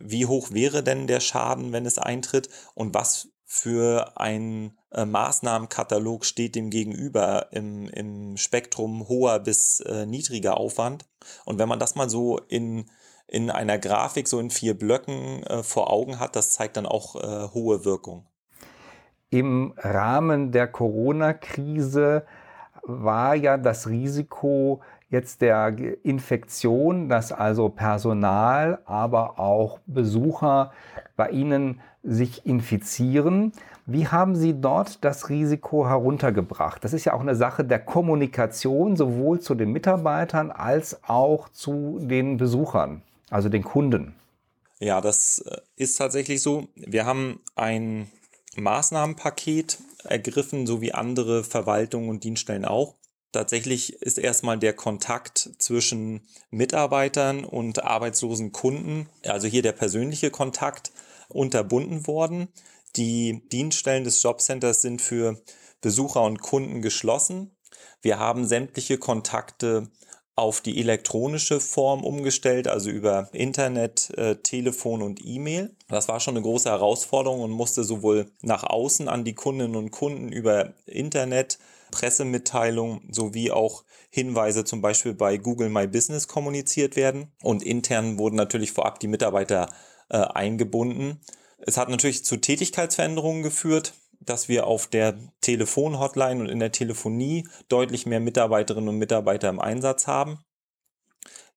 Wie 0.00 0.26
hoch 0.26 0.50
wäre 0.52 0.82
denn 0.82 1.06
der 1.06 1.20
Schaden, 1.20 1.72
wenn 1.72 1.86
es 1.86 1.98
eintritt? 1.98 2.48
Und 2.74 2.94
was 2.94 3.28
für 3.44 4.12
ein 4.16 4.76
äh, 4.90 5.04
Maßnahmenkatalog 5.04 6.24
steht 6.24 6.54
dem 6.54 6.70
gegenüber 6.70 7.52
im, 7.52 7.88
im 7.88 8.36
Spektrum 8.36 9.08
hoher 9.08 9.38
bis 9.38 9.80
äh, 9.80 10.06
niedriger 10.06 10.56
Aufwand? 10.56 11.06
Und 11.44 11.58
wenn 11.58 11.68
man 11.68 11.78
das 11.78 11.94
mal 11.94 12.10
so 12.10 12.38
in 12.48 12.90
in 13.28 13.50
einer 13.50 13.78
Grafik 13.78 14.28
so 14.28 14.38
in 14.38 14.50
vier 14.50 14.78
Blöcken 14.78 15.42
äh, 15.44 15.62
vor 15.62 15.92
Augen 15.92 16.20
hat, 16.20 16.36
das 16.36 16.52
zeigt 16.52 16.76
dann 16.76 16.86
auch 16.86 17.16
äh, 17.16 17.48
hohe 17.52 17.84
Wirkung. 17.84 18.26
Im 19.30 19.74
Rahmen 19.76 20.52
der 20.52 20.68
Corona-Krise 20.68 22.24
war 22.82 23.34
ja 23.34 23.56
das 23.56 23.88
Risiko 23.88 24.80
jetzt 25.10 25.40
der 25.40 25.76
Infektion, 26.04 27.08
dass 27.08 27.32
also 27.32 27.68
Personal, 27.68 28.80
aber 28.84 29.38
auch 29.38 29.78
Besucher 29.86 30.72
bei 31.16 31.30
Ihnen 31.30 31.80
sich 32.02 32.46
infizieren. 32.46 33.52
Wie 33.86 34.08
haben 34.08 34.34
Sie 34.34 34.60
dort 34.60 35.04
das 35.04 35.28
Risiko 35.28 35.88
heruntergebracht? 35.88 36.82
Das 36.82 36.92
ist 36.92 37.04
ja 37.04 37.12
auch 37.12 37.20
eine 37.20 37.36
Sache 37.36 37.64
der 37.64 37.78
Kommunikation, 37.78 38.96
sowohl 38.96 39.40
zu 39.40 39.54
den 39.54 39.72
Mitarbeitern 39.72 40.50
als 40.50 41.00
auch 41.04 41.48
zu 41.50 41.98
den 42.00 42.36
Besuchern, 42.36 43.02
also 43.30 43.48
den 43.48 43.62
Kunden. 43.62 44.14
Ja, 44.78 45.00
das 45.00 45.38
äh, 45.38 45.60
ist 45.76 45.96
tatsächlich 45.96 46.42
so. 46.42 46.68
Wir 46.74 47.06
haben 47.06 47.40
ein 47.54 48.08
Maßnahmenpaket 48.56 49.78
ergriffen, 50.04 50.66
so 50.66 50.80
wie 50.80 50.92
andere 50.92 51.44
Verwaltungen 51.44 52.08
und 52.08 52.24
Dienststellen 52.24 52.64
auch. 52.64 52.96
Tatsächlich 53.32 54.00
ist 54.00 54.18
erstmal 54.18 54.58
der 54.58 54.72
Kontakt 54.72 55.50
zwischen 55.58 56.26
Mitarbeitern 56.50 57.44
und 57.44 57.84
arbeitslosen 57.84 58.52
Kunden, 58.52 59.08
also 59.24 59.46
hier 59.46 59.62
der 59.62 59.72
persönliche 59.72 60.30
Kontakt, 60.30 60.92
unterbunden 61.28 62.06
worden. 62.06 62.48
Die 62.96 63.42
Dienststellen 63.50 64.04
des 64.04 64.22
Jobcenters 64.22 64.80
sind 64.80 65.02
für 65.02 65.42
Besucher 65.80 66.22
und 66.22 66.40
Kunden 66.40 66.80
geschlossen. 66.82 67.56
Wir 68.00 68.18
haben 68.18 68.46
sämtliche 68.46 68.96
Kontakte 68.96 69.90
auf 70.36 70.60
die 70.60 70.78
elektronische 70.78 71.60
Form 71.60 72.04
umgestellt, 72.04 72.68
also 72.68 72.90
über 72.90 73.30
Internet, 73.32 74.10
äh, 74.18 74.36
Telefon 74.36 75.00
und 75.00 75.24
E-Mail. 75.24 75.74
Das 75.88 76.08
war 76.08 76.20
schon 76.20 76.36
eine 76.36 76.42
große 76.42 76.68
Herausforderung 76.68 77.40
und 77.40 77.50
musste 77.50 77.84
sowohl 77.84 78.30
nach 78.42 78.62
außen 78.62 79.08
an 79.08 79.24
die 79.24 79.34
Kundinnen 79.34 79.76
und 79.76 79.90
Kunden 79.90 80.30
über 80.30 80.74
Internet, 80.84 81.58
Pressemitteilungen 81.90 83.00
sowie 83.10 83.50
auch 83.50 83.84
Hinweise 84.10 84.64
zum 84.64 84.82
Beispiel 84.82 85.14
bei 85.14 85.38
Google 85.38 85.70
My 85.70 85.86
Business 85.86 86.28
kommuniziert 86.28 86.96
werden. 86.96 87.32
Und 87.42 87.62
intern 87.62 88.18
wurden 88.18 88.36
natürlich 88.36 88.72
vorab 88.72 89.00
die 89.00 89.08
Mitarbeiter 89.08 89.70
äh, 90.10 90.18
eingebunden. 90.18 91.20
Es 91.58 91.78
hat 91.78 91.88
natürlich 91.88 92.24
zu 92.24 92.36
Tätigkeitsveränderungen 92.36 93.42
geführt, 93.42 93.94
dass 94.20 94.48
wir 94.48 94.66
auf 94.66 94.86
der 94.86 95.18
Telefonhotline 95.40 96.40
und 96.40 96.48
in 96.48 96.60
der 96.60 96.72
Telefonie 96.72 97.48
deutlich 97.68 98.06
mehr 98.06 98.20
Mitarbeiterinnen 98.20 98.88
und 98.88 98.98
Mitarbeiter 98.98 99.48
im 99.48 99.60
Einsatz 99.60 100.06
haben. 100.06 100.38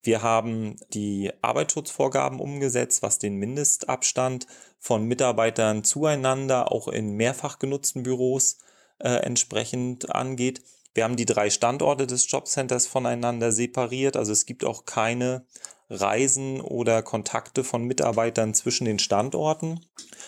Wir 0.02 0.22
haben 0.22 0.78
die 0.94 1.32
Arbeitsschutzvorgaben 1.42 2.40
umgesetzt, 2.40 3.02
was 3.02 3.20
den 3.20 3.36
Mindestabstand 3.36 4.48
von 4.78 5.06
Mitarbeitern 5.06 5.84
zueinander 5.84 6.72
auch 6.72 6.88
in 6.88 7.16
mehrfach 7.16 7.60
genutzten 7.60 8.04
Büros 8.04 8.60
äh, 9.00 9.10
entsprechend 9.10 10.14
angeht. 10.16 10.62
Wir 10.94 11.04
haben 11.04 11.18
die 11.18 11.26
drei 11.26 11.50
Standorte 11.50 12.08
des 12.08 12.32
Jobcenters 12.32 12.88
voneinander 12.88 13.52
separiert, 13.52 14.16
also 14.16 14.32
es 14.32 14.46
gibt 14.46 14.64
auch 14.64 14.86
keine 14.86 15.46
Reisen 15.90 16.62
oder 16.62 17.02
Kontakte 17.02 17.64
von 17.64 17.84
Mitarbeitern 17.84 18.54
zwischen 18.54 18.86
den 18.86 19.00
Standorten. 19.00 19.86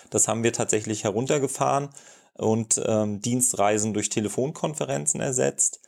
Das 0.10 0.28
haben 0.28 0.44
wir 0.44 0.54
tatsächlich 0.54 1.04
heruntergefahren 1.04 1.90
und 2.42 2.82
ähm, 2.86 3.22
Dienstreisen 3.22 3.94
durch 3.94 4.10
Telefonkonferenzen 4.10 5.22
ersetzt. 5.22 5.80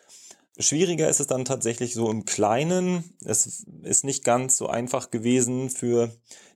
Schwieriger 0.59 1.09
ist 1.09 1.19
es 1.19 1.27
dann 1.27 1.45
tatsächlich 1.45 1.95
so 1.95 2.11
im 2.11 2.25
Kleinen. 2.25 3.15
Es 3.25 3.65
ist 3.81 4.03
nicht 4.03 4.23
ganz 4.23 4.55
so 4.55 4.67
einfach 4.67 5.09
gewesen 5.09 5.71
für 5.71 6.11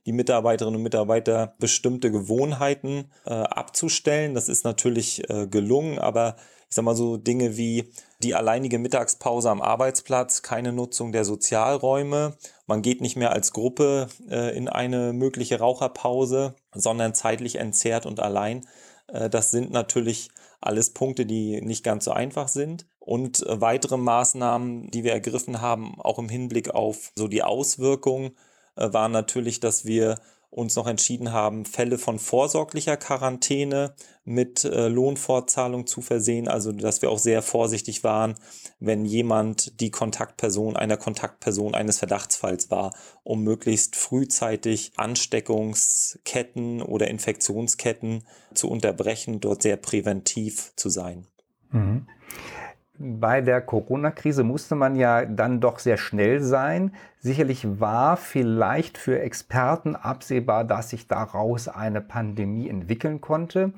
die 0.06 0.12
Mitarbeiterinnen 0.12 0.76
und 0.76 0.84
Mitarbeiter 0.84 1.54
bestimmte 1.58 2.12
Gewohnheiten 2.12 3.10
äh, 3.26 3.34
abzustellen. 3.34 4.34
Das 4.34 4.48
ist 4.48 4.64
natürlich 4.64 5.28
äh, 5.28 5.48
gelungen, 5.48 5.98
aber 5.98 6.36
ich 6.68 6.76
sag 6.76 6.84
mal 6.84 6.94
so 6.94 7.16
Dinge 7.16 7.56
wie 7.56 7.92
die 8.22 8.34
alleinige 8.34 8.78
Mittagspause 8.78 9.50
am 9.50 9.62
Arbeitsplatz, 9.62 10.42
keine 10.42 10.72
Nutzung 10.72 11.12
der 11.12 11.24
Sozialräume, 11.24 12.36
man 12.66 12.82
geht 12.82 13.00
nicht 13.00 13.16
mehr 13.16 13.32
als 13.32 13.52
Gruppe 13.52 14.08
äh, 14.28 14.56
in 14.56 14.68
eine 14.68 15.12
mögliche 15.12 15.58
Raucherpause, 15.58 16.54
sondern 16.74 17.14
zeitlich 17.14 17.56
entzerrt 17.56 18.04
und 18.06 18.20
allein. 18.20 18.66
Äh, 19.08 19.30
das 19.30 19.50
sind 19.50 19.70
natürlich 19.70 20.30
alles 20.60 20.90
Punkte, 20.90 21.26
die 21.26 21.60
nicht 21.60 21.84
ganz 21.84 22.04
so 22.04 22.12
einfach 22.12 22.48
sind. 22.48 22.86
Und 22.98 23.46
äh, 23.46 23.60
weitere 23.60 23.96
Maßnahmen, 23.96 24.90
die 24.90 25.04
wir 25.04 25.12
ergriffen 25.12 25.60
haben, 25.60 26.00
auch 26.00 26.18
im 26.18 26.28
Hinblick 26.28 26.70
auf 26.74 27.12
so 27.16 27.28
die 27.28 27.42
Auswirkungen, 27.42 28.32
äh, 28.76 28.92
waren 28.92 29.12
natürlich, 29.12 29.60
dass 29.60 29.84
wir 29.84 30.18
uns 30.50 30.76
noch 30.76 30.86
entschieden 30.86 31.32
haben, 31.32 31.64
Fälle 31.64 31.98
von 31.98 32.18
vorsorglicher 32.18 32.96
Quarantäne 32.96 33.94
mit 34.24 34.64
äh, 34.64 34.88
Lohnfortzahlung 34.88 35.86
zu 35.86 36.00
versehen. 36.00 36.48
Also, 36.48 36.72
dass 36.72 37.02
wir 37.02 37.10
auch 37.10 37.18
sehr 37.18 37.42
vorsichtig 37.42 38.02
waren, 38.02 38.34
wenn 38.80 39.04
jemand 39.04 39.80
die 39.80 39.90
Kontaktperson 39.90 40.76
einer 40.76 40.96
Kontaktperson 40.96 41.74
eines 41.74 41.98
Verdachtsfalls 41.98 42.70
war, 42.70 42.94
um 43.24 43.42
möglichst 43.44 43.96
frühzeitig 43.96 44.92
Ansteckungsketten 44.96 46.82
oder 46.82 47.08
Infektionsketten 47.08 48.24
zu 48.54 48.70
unterbrechen, 48.70 49.40
dort 49.40 49.62
sehr 49.62 49.76
präventiv 49.76 50.72
zu 50.76 50.88
sein. 50.88 51.26
Mhm. 51.70 52.06
Bei 53.00 53.40
der 53.40 53.60
Corona-Krise 53.60 54.42
musste 54.42 54.74
man 54.74 54.96
ja 54.96 55.24
dann 55.24 55.60
doch 55.60 55.78
sehr 55.78 55.98
schnell 55.98 56.42
sein. 56.42 56.92
Sicherlich 57.20 57.80
war 57.80 58.16
vielleicht 58.16 58.98
für 58.98 59.20
Experten 59.20 59.94
absehbar, 59.94 60.64
dass 60.64 60.90
sich 60.90 61.06
daraus 61.06 61.68
eine 61.68 62.00
Pandemie 62.00 62.68
entwickeln 62.68 63.20
konnte. 63.20 63.72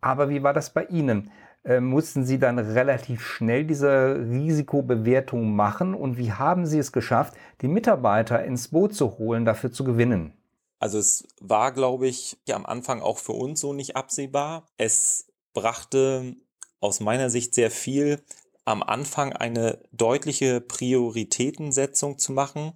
Aber 0.00 0.30
wie 0.30 0.42
war 0.42 0.54
das 0.54 0.70
bei 0.70 0.84
Ihnen? 0.86 1.30
Äh, 1.64 1.80
mussten 1.80 2.24
Sie 2.24 2.38
dann 2.38 2.58
relativ 2.58 3.22
schnell 3.22 3.64
diese 3.64 4.24
Risikobewertung 4.30 5.54
machen? 5.54 5.94
Und 5.94 6.16
wie 6.16 6.32
haben 6.32 6.64
Sie 6.64 6.78
es 6.78 6.92
geschafft, 6.92 7.34
die 7.60 7.68
Mitarbeiter 7.68 8.42
ins 8.42 8.68
Boot 8.68 8.94
zu 8.94 9.18
holen, 9.18 9.44
dafür 9.44 9.70
zu 9.70 9.84
gewinnen? 9.84 10.32
Also 10.78 10.98
es 10.98 11.26
war, 11.40 11.72
glaube 11.72 12.06
ich, 12.06 12.38
am 12.50 12.64
Anfang 12.64 13.02
auch 13.02 13.18
für 13.18 13.32
uns 13.32 13.60
so 13.60 13.72
nicht 13.72 13.96
absehbar. 13.96 14.66
Es 14.78 15.26
brachte 15.52 16.36
aus 16.80 17.00
meiner 17.00 17.30
Sicht 17.30 17.54
sehr 17.54 17.70
viel, 17.70 18.20
am 18.66 18.82
Anfang 18.82 19.32
eine 19.32 19.78
deutliche 19.92 20.60
Prioritätensetzung 20.60 22.18
zu 22.18 22.32
machen. 22.32 22.72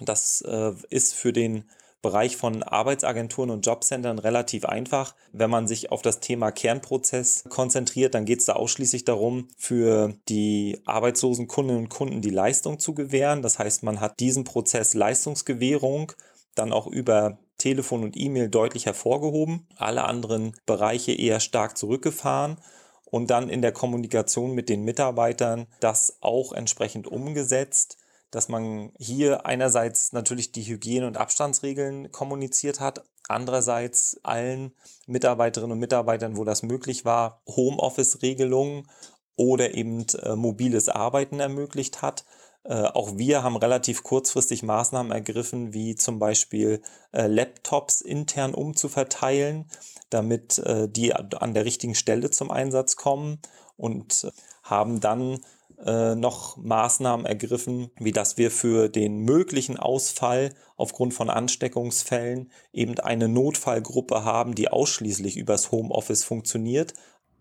Das 0.00 0.42
äh, 0.42 0.72
ist 0.90 1.14
für 1.14 1.32
den 1.32 1.70
Bereich 2.02 2.36
von 2.36 2.62
Arbeitsagenturen 2.62 3.50
und 3.50 3.64
Jobcentern 3.64 4.18
relativ 4.18 4.64
einfach. 4.64 5.14
Wenn 5.32 5.48
man 5.48 5.66
sich 5.66 5.90
auf 5.90 6.02
das 6.02 6.20
Thema 6.20 6.50
Kernprozess 6.50 7.44
konzentriert, 7.48 8.14
dann 8.14 8.26
geht 8.26 8.40
es 8.40 8.46
da 8.46 8.54
ausschließlich 8.54 9.04
darum, 9.04 9.48
für 9.56 10.12
die 10.28 10.82
arbeitslosen 10.84 11.46
Kundinnen 11.46 11.84
und 11.84 11.88
Kunden 11.88 12.20
die 12.20 12.30
Leistung 12.30 12.78
zu 12.78 12.92
gewähren. 12.94 13.42
Das 13.42 13.58
heißt, 13.58 13.84
man 13.84 14.00
hat 14.00 14.20
diesen 14.20 14.44
Prozess 14.44 14.94
Leistungsgewährung 14.94 16.12
dann 16.54 16.72
auch 16.72 16.86
über 16.86 17.38
Telefon 17.58 18.02
und 18.02 18.16
E-Mail 18.16 18.48
deutlich 18.48 18.86
hervorgehoben, 18.86 19.66
alle 19.76 20.04
anderen 20.04 20.52
Bereiche 20.66 21.12
eher 21.12 21.40
stark 21.40 21.78
zurückgefahren 21.78 22.58
und 23.06 23.30
dann 23.30 23.48
in 23.48 23.62
der 23.62 23.72
Kommunikation 23.72 24.52
mit 24.52 24.68
den 24.68 24.82
Mitarbeitern 24.82 25.66
das 25.80 26.18
auch 26.20 26.52
entsprechend 26.52 27.06
umgesetzt, 27.06 27.98
dass 28.30 28.48
man 28.48 28.92
hier 28.98 29.46
einerseits 29.46 30.12
natürlich 30.12 30.52
die 30.52 30.64
Hygiene- 30.64 31.06
und 31.06 31.16
Abstandsregeln 31.16 32.12
kommuniziert 32.12 32.80
hat, 32.80 33.04
andererseits 33.28 34.20
allen 34.24 34.72
Mitarbeiterinnen 35.06 35.72
und 35.72 35.78
Mitarbeitern, 35.78 36.36
wo 36.36 36.44
das 36.44 36.62
möglich 36.62 37.04
war, 37.04 37.42
Homeoffice-Regelungen 37.46 38.88
oder 39.36 39.74
eben 39.74 40.06
äh, 40.22 40.34
mobiles 40.34 40.88
Arbeiten 40.88 41.40
ermöglicht 41.40 42.02
hat. 42.02 42.24
Äh, 42.68 42.86
auch 42.86 43.16
wir 43.16 43.44
haben 43.44 43.56
relativ 43.56 44.02
kurzfristig 44.02 44.64
Maßnahmen 44.64 45.12
ergriffen, 45.12 45.72
wie 45.72 45.94
zum 45.94 46.18
Beispiel 46.18 46.82
äh, 47.12 47.28
Laptops 47.28 48.00
intern 48.00 48.54
umzuverteilen, 48.54 49.66
damit 50.10 50.58
äh, 50.58 50.88
die 50.88 51.14
an 51.14 51.54
der 51.54 51.64
richtigen 51.64 51.94
Stelle 51.94 52.30
zum 52.30 52.50
Einsatz 52.50 52.96
kommen 52.96 53.38
und 53.76 54.30
haben 54.62 55.00
dann 55.00 55.40
noch 55.78 56.56
Maßnahmen 56.56 57.26
ergriffen, 57.26 57.90
wie 57.98 58.10
dass 58.10 58.38
wir 58.38 58.50
für 58.50 58.88
den 58.88 59.18
möglichen 59.18 59.76
Ausfall 59.76 60.54
aufgrund 60.78 61.12
von 61.12 61.28
Ansteckungsfällen 61.28 62.50
eben 62.72 62.98
eine 62.98 63.28
Notfallgruppe 63.28 64.24
haben, 64.24 64.54
die 64.54 64.70
ausschließlich 64.70 65.36
übers 65.36 65.70
Homeoffice 65.72 66.24
funktioniert. 66.24 66.94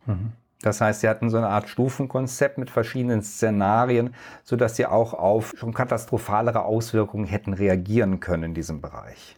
Mhm. 0.05 0.33
Das 0.61 0.81
heißt, 0.81 1.01
sie 1.01 1.09
hatten 1.09 1.29
so 1.29 1.37
eine 1.37 1.49
Art 1.49 1.69
Stufenkonzept 1.69 2.57
mit 2.57 2.69
verschiedenen 2.69 3.21
Szenarien, 3.21 4.15
sodass 4.43 4.75
sie 4.75 4.85
auch 4.85 5.13
auf 5.13 5.53
schon 5.57 5.73
katastrophalere 5.73 6.63
Auswirkungen 6.63 7.25
hätten 7.25 7.53
reagieren 7.53 8.19
können 8.19 8.43
in 8.43 8.53
diesem 8.53 8.81
Bereich. 8.81 9.37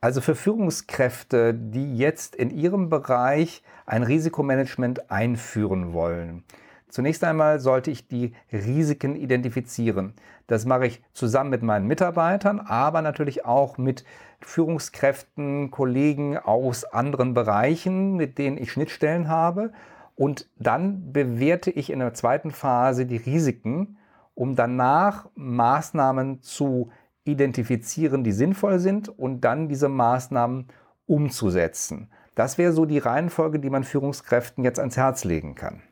Also 0.00 0.20
für 0.20 0.34
Führungskräfte, 0.34 1.54
die 1.54 1.96
jetzt 1.96 2.36
in 2.36 2.50
ihrem 2.50 2.90
Bereich 2.90 3.62
ein 3.86 4.02
Risikomanagement 4.02 5.10
einführen 5.10 5.92
wollen. 5.92 6.44
Zunächst 6.88 7.24
einmal 7.24 7.60
sollte 7.60 7.90
ich 7.90 8.06
die 8.06 8.32
Risiken 8.52 9.16
identifizieren. 9.16 10.14
Das 10.46 10.64
mache 10.64 10.86
ich 10.86 11.02
zusammen 11.12 11.50
mit 11.50 11.62
meinen 11.62 11.86
Mitarbeitern, 11.86 12.60
aber 12.60 13.02
natürlich 13.02 13.44
auch 13.44 13.78
mit 13.78 14.04
Führungskräften, 14.40 15.70
Kollegen 15.70 16.38
aus 16.38 16.84
anderen 16.84 17.34
Bereichen, 17.34 18.14
mit 18.16 18.38
denen 18.38 18.58
ich 18.58 18.70
Schnittstellen 18.70 19.28
habe. 19.28 19.72
Und 20.16 20.50
dann 20.58 21.12
bewerte 21.12 21.70
ich 21.70 21.90
in 21.90 22.00
der 22.00 22.14
zweiten 22.14 22.50
Phase 22.50 23.06
die 23.06 23.18
Risiken 23.18 23.98
um 24.36 24.54
danach 24.54 25.28
Maßnahmen 25.34 26.42
zu 26.42 26.90
identifizieren, 27.24 28.22
die 28.22 28.32
sinnvoll 28.32 28.78
sind 28.78 29.08
und 29.08 29.40
dann 29.40 29.68
diese 29.68 29.88
Maßnahmen 29.88 30.68
umzusetzen. 31.06 32.10
Das 32.34 32.58
wäre 32.58 32.72
so 32.72 32.84
die 32.84 32.98
Reihenfolge, 32.98 33.58
die 33.58 33.70
man 33.70 33.82
Führungskräften 33.82 34.62
jetzt 34.62 34.78
ans 34.78 34.96
Herz 34.98 35.24
legen 35.24 35.54
kann. 35.54 35.82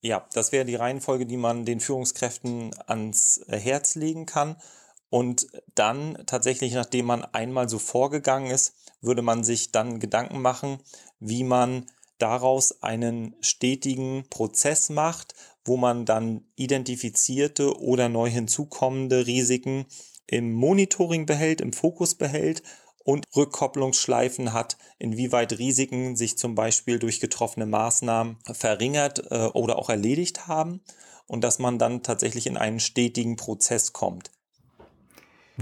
Ja, 0.00 0.26
das 0.32 0.50
wäre 0.50 0.64
die 0.64 0.76
Reihenfolge, 0.76 1.26
die 1.26 1.36
man 1.36 1.66
den 1.66 1.78
Führungskräften 1.78 2.70
ans 2.86 3.44
Herz 3.48 3.96
legen 3.96 4.24
kann. 4.24 4.56
Und 5.10 5.48
dann 5.74 6.22
tatsächlich, 6.24 6.72
nachdem 6.72 7.04
man 7.04 7.22
einmal 7.22 7.68
so 7.68 7.78
vorgegangen 7.78 8.50
ist, 8.50 8.74
würde 9.02 9.20
man 9.20 9.44
sich 9.44 9.72
dann 9.72 10.00
Gedanken 10.00 10.40
machen, 10.40 10.78
wie 11.18 11.44
man 11.44 11.84
daraus 12.22 12.82
einen 12.82 13.34
stetigen 13.40 14.24
Prozess 14.30 14.88
macht, 14.90 15.34
wo 15.64 15.76
man 15.76 16.04
dann 16.04 16.44
identifizierte 16.56 17.78
oder 17.78 18.08
neu 18.08 18.30
hinzukommende 18.30 19.26
Risiken 19.26 19.86
im 20.26 20.52
Monitoring 20.52 21.26
behält, 21.26 21.60
im 21.60 21.72
Fokus 21.72 22.14
behält 22.14 22.62
und 23.04 23.24
Rückkopplungsschleifen 23.34 24.52
hat, 24.52 24.76
inwieweit 24.98 25.58
Risiken 25.58 26.16
sich 26.16 26.38
zum 26.38 26.54
Beispiel 26.54 26.98
durch 26.98 27.20
getroffene 27.20 27.66
Maßnahmen 27.66 28.38
verringert 28.52 29.30
äh, 29.30 29.46
oder 29.46 29.78
auch 29.78 29.88
erledigt 29.90 30.46
haben 30.46 30.80
und 31.26 31.42
dass 31.42 31.58
man 31.58 31.78
dann 31.78 32.02
tatsächlich 32.02 32.46
in 32.46 32.56
einen 32.56 32.80
stetigen 32.80 33.36
Prozess 33.36 33.92
kommt. 33.92 34.30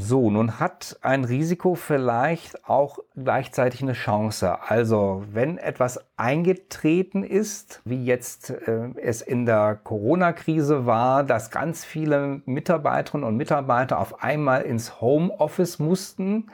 So, 0.01 0.31
nun 0.31 0.61
hat 0.61 0.97
ein 1.03 1.25
Risiko 1.25 1.75
vielleicht 1.75 2.69
auch 2.69 3.01
gleichzeitig 3.17 3.83
eine 3.83 3.95
Chance. 3.95 4.59
Also 4.63 5.25
wenn 5.33 5.59
etwas 5.59 5.99
eingetreten 6.17 7.25
ist, 7.25 7.81
wie 7.85 8.05
jetzt 8.05 8.51
äh, 8.51 8.91
es 8.97 9.23
in 9.23 9.45
der 9.45 9.79
Corona-Krise 9.83 10.87
war, 10.87 11.25
dass 11.25 11.51
ganz 11.51 11.85
viele 11.85 12.43
Mitarbeiterinnen 12.45 13.27
und 13.27 13.37
Mitarbeiter 13.37 13.99
auf 13.99 14.23
einmal 14.23 14.63
ins 14.63 15.01
Homeoffice 15.01 15.81
mussten, 15.81 16.47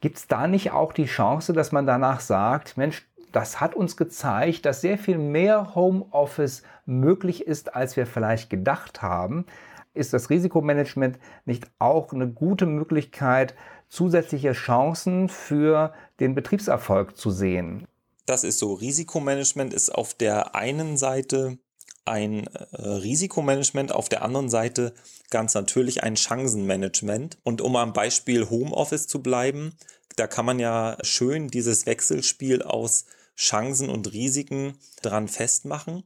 gibt 0.00 0.16
es 0.16 0.26
da 0.26 0.46
nicht 0.46 0.72
auch 0.72 0.92
die 0.92 1.06
Chance, 1.06 1.52
dass 1.52 1.72
man 1.72 1.86
danach 1.86 2.20
sagt, 2.20 2.78
Mensch, 2.78 3.06
das 3.30 3.60
hat 3.60 3.74
uns 3.74 3.98
gezeigt, 3.98 4.64
dass 4.64 4.80
sehr 4.80 4.96
viel 4.96 5.18
mehr 5.18 5.74
Homeoffice 5.74 6.62
möglich 6.86 7.46
ist, 7.46 7.74
als 7.74 7.96
wir 7.96 8.06
vielleicht 8.06 8.48
gedacht 8.48 9.02
haben 9.02 9.44
ist 9.96 10.12
das 10.12 10.30
Risikomanagement 10.30 11.18
nicht 11.44 11.70
auch 11.78 12.12
eine 12.12 12.28
gute 12.28 12.66
Möglichkeit, 12.66 13.54
zusätzliche 13.88 14.52
Chancen 14.52 15.28
für 15.28 15.92
den 16.20 16.34
Betriebserfolg 16.34 17.16
zu 17.16 17.30
sehen? 17.30 17.86
Das 18.26 18.44
ist 18.44 18.58
so. 18.58 18.74
Risikomanagement 18.74 19.72
ist 19.72 19.90
auf 19.90 20.14
der 20.14 20.54
einen 20.54 20.96
Seite 20.96 21.58
ein 22.04 22.46
äh, 22.46 22.82
Risikomanagement, 22.82 23.92
auf 23.92 24.08
der 24.08 24.22
anderen 24.22 24.48
Seite 24.48 24.94
ganz 25.30 25.54
natürlich 25.54 26.02
ein 26.02 26.16
Chancenmanagement. 26.16 27.38
Und 27.42 27.60
um 27.60 27.76
am 27.76 27.92
Beispiel 27.92 28.48
Homeoffice 28.48 29.06
zu 29.06 29.22
bleiben, 29.22 29.74
da 30.16 30.26
kann 30.26 30.46
man 30.46 30.58
ja 30.58 30.96
schön 31.02 31.48
dieses 31.48 31.86
Wechselspiel 31.86 32.62
aus 32.62 33.06
Chancen 33.36 33.90
und 33.90 34.12
Risiken 34.12 34.78
dran 35.02 35.28
festmachen 35.28 36.04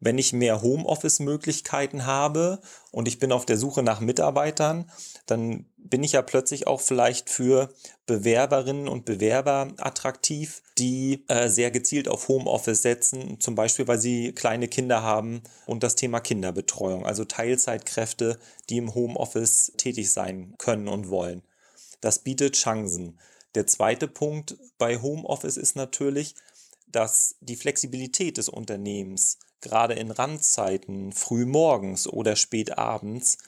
wenn 0.00 0.18
ich 0.18 0.32
mehr 0.32 0.62
Homeoffice-Möglichkeiten 0.62 2.06
habe 2.06 2.60
und 2.92 3.08
ich 3.08 3.18
bin 3.18 3.32
auf 3.32 3.46
der 3.46 3.56
Suche 3.56 3.82
nach 3.82 4.00
Mitarbeitern, 4.00 4.90
dann 5.26 5.66
bin 5.76 6.04
ich 6.04 6.12
ja 6.12 6.22
plötzlich 6.22 6.66
auch 6.66 6.80
vielleicht 6.80 7.30
für 7.30 7.68
Bewerberinnen 8.06 8.88
und 8.88 9.04
Bewerber 9.04 9.72
attraktiv, 9.78 10.62
die 10.78 11.24
äh, 11.28 11.48
sehr 11.48 11.70
gezielt 11.70 12.08
auf 12.08 12.28
Homeoffice 12.28 12.82
setzen, 12.82 13.40
zum 13.40 13.54
Beispiel 13.54 13.88
weil 13.88 13.98
sie 13.98 14.32
kleine 14.32 14.68
Kinder 14.68 15.02
haben 15.02 15.42
und 15.66 15.82
das 15.82 15.96
Thema 15.96 16.20
Kinderbetreuung, 16.20 17.04
also 17.04 17.24
Teilzeitkräfte, 17.24 18.38
die 18.70 18.78
im 18.78 18.94
Homeoffice 18.94 19.72
tätig 19.76 20.12
sein 20.12 20.54
können 20.58 20.88
und 20.88 21.10
wollen. 21.10 21.42
Das 22.00 22.20
bietet 22.20 22.56
Chancen. 22.56 23.18
Der 23.54 23.66
zweite 23.66 24.06
Punkt 24.06 24.56
bei 24.78 25.00
Homeoffice 25.00 25.56
ist 25.56 25.74
natürlich, 25.74 26.34
dass 26.86 27.36
die 27.40 27.56
Flexibilität 27.56 28.36
des 28.36 28.48
Unternehmens 28.48 29.38
gerade 29.60 29.94
in 29.94 30.10
Randzeiten, 30.10 31.12
früh 31.12 31.46
morgens 31.46 32.06
oder 32.06 32.36
spät 32.36 32.78
abends 32.78 33.38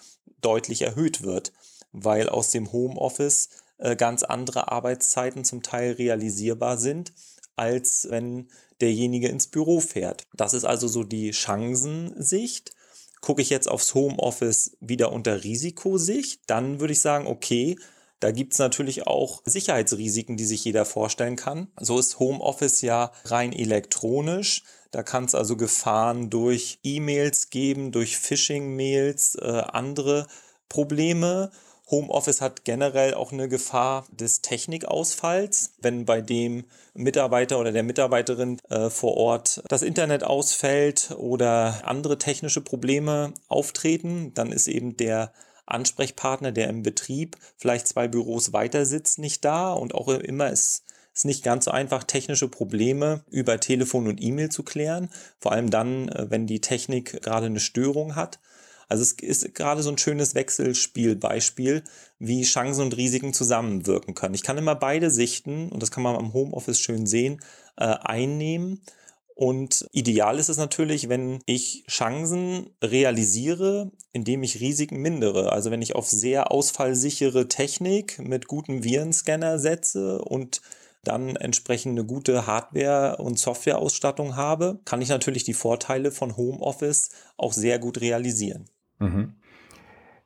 deutlich 0.40 0.82
erhöht 0.82 1.22
wird, 1.22 1.52
weil 1.92 2.28
aus 2.28 2.50
dem 2.50 2.72
Homeoffice 2.72 3.48
äh, 3.78 3.96
ganz 3.96 4.22
andere 4.22 4.70
Arbeitszeiten 4.70 5.44
zum 5.44 5.62
Teil 5.62 5.92
realisierbar 5.92 6.78
sind, 6.78 7.12
als 7.56 8.06
wenn 8.10 8.48
derjenige 8.80 9.28
ins 9.28 9.48
Büro 9.48 9.80
fährt. 9.80 10.24
Das 10.34 10.54
ist 10.54 10.64
also 10.64 10.88
so 10.88 11.04
die 11.04 11.32
Chancensicht. 11.32 12.72
Gucke 13.20 13.42
ich 13.42 13.50
jetzt 13.50 13.68
aufs 13.68 13.94
Homeoffice 13.94 14.76
wieder 14.80 15.12
unter 15.12 15.44
Risikosicht, 15.44 16.40
dann 16.46 16.80
würde 16.80 16.94
ich 16.94 17.00
sagen, 17.00 17.26
okay, 17.26 17.76
da 18.20 18.30
gibt 18.30 18.52
es 18.52 18.58
natürlich 18.58 19.06
auch 19.06 19.42
Sicherheitsrisiken, 19.46 20.36
die 20.36 20.44
sich 20.44 20.64
jeder 20.64 20.84
vorstellen 20.84 21.36
kann. 21.36 21.68
So 21.80 21.98
ist 21.98 22.18
Homeoffice 22.18 22.82
ja 22.82 23.12
rein 23.24 23.52
elektronisch. 23.52 24.62
Da 24.90 25.03
kann 25.03 25.24
es 25.24 25.35
also 25.35 25.57
Gefahren 25.57 26.31
durch 26.31 26.79
E-Mails 26.83 27.50
geben, 27.50 27.92
durch 27.92 28.18
Phishing-Mails, 28.18 29.37
äh, 29.37 29.62
andere 29.72 30.26
Probleme. 30.68 31.50
Homeoffice 31.90 32.40
hat 32.40 32.64
generell 32.64 33.14
auch 33.14 33.33
eine 33.33 33.48
Gefahr 33.48 34.07
des 34.12 34.42
Technikausfalls. 34.42 35.74
Wenn 35.81 36.05
bei 36.05 36.20
dem 36.20 36.64
Mitarbeiter 36.94 37.59
oder 37.59 37.72
der 37.72 37.83
Mitarbeiterin 37.83 38.59
äh, 38.68 38.90
vor 38.90 39.16
Ort 39.16 39.62
das 39.68 39.83
Internet 39.83 40.24
ausfällt 40.24 41.11
oder 41.16 41.83
andere 41.85 42.18
technische 42.18 42.61
Probleme 42.61 43.35
auftreten, 43.48 44.33
dann 44.35 44.53
ist 44.53 44.68
eben 44.68 44.96
der 44.96 45.33
Ansprechpartner, 45.66 46.53
der 46.53 46.68
im 46.68 46.83
Betrieb 46.83 47.37
vielleicht 47.57 47.87
zwei 47.87 48.09
Büros 48.09 48.53
weiter 48.53 48.87
sitzt, 48.87 49.18
nicht 49.18 49.44
da 49.44 49.72
und 49.72 49.94
auch 49.94 50.09
immer 50.09 50.50
ist 50.50 50.85
ist 51.20 51.24
nicht 51.26 51.44
ganz 51.44 51.66
so 51.66 51.70
einfach, 51.70 52.02
technische 52.02 52.48
Probleme 52.48 53.24
über 53.30 53.61
Telefon 53.61 54.09
und 54.09 54.22
E-Mail 54.22 54.48
zu 54.48 54.62
klären. 54.62 55.11
Vor 55.38 55.52
allem 55.52 55.68
dann, 55.68 56.09
äh, 56.09 56.30
wenn 56.30 56.46
die 56.46 56.62
Technik 56.62 57.20
gerade 57.22 57.46
eine 57.46 57.61
Störung 57.61 58.16
hat. 58.16 58.40
Also 58.88 59.02
es 59.02 59.12
ist 59.12 59.54
gerade 59.54 59.83
so 59.83 59.90
ein 59.90 59.98
schönes 59.98 60.35
Wechselspielbeispiel, 60.35 61.85
wie 62.18 62.42
Chancen 62.42 62.85
und 62.85 62.96
Risiken 62.96 63.35
zusammenwirken 63.35 64.14
können. 64.14 64.35
Ich 64.35 64.42
kann 64.42 64.56
immer 64.56 64.74
beide 64.74 65.11
Sichten, 65.11 65.68
und 65.68 65.83
das 65.83 65.90
kann 65.90 66.02
man 66.02 66.16
am 66.16 66.33
Homeoffice 66.33 66.80
schön 66.80 67.06
sehen, 67.06 67.40
äh, 67.76 67.85
einnehmen. 67.85 68.80
Und 69.35 69.87
ideal 69.92 70.38
ist 70.38 70.48
es 70.48 70.56
natürlich, 70.56 71.11
wenn 71.11 71.40
ich 71.44 71.85
Chancen 71.87 72.70
realisiere, 72.83 73.92
indem 74.12 74.42
ich 74.42 74.61
Risiken 74.61 74.96
mindere. 75.02 75.52
Also 75.52 75.70
wenn 75.70 75.83
ich 75.83 75.94
auf 75.94 76.09
sehr 76.09 76.50
ausfallsichere 76.50 77.46
Technik 77.48 78.18
mit 78.18 78.48
gutem 78.48 78.85
Virenscanner 78.85 79.59
setze 79.59 80.20
und 80.22 80.62
dann 81.02 81.36
entsprechend 81.36 81.98
eine 81.98 82.06
gute 82.06 82.46
Hardware- 82.46 83.16
und 83.16 83.38
Softwareausstattung 83.38 84.36
habe, 84.36 84.80
kann 84.84 85.00
ich 85.00 85.08
natürlich 85.08 85.44
die 85.44 85.54
Vorteile 85.54 86.10
von 86.10 86.36
Homeoffice 86.36 87.10
auch 87.36 87.52
sehr 87.52 87.78
gut 87.78 88.00
realisieren. 88.00 88.66
Mhm. 88.98 89.34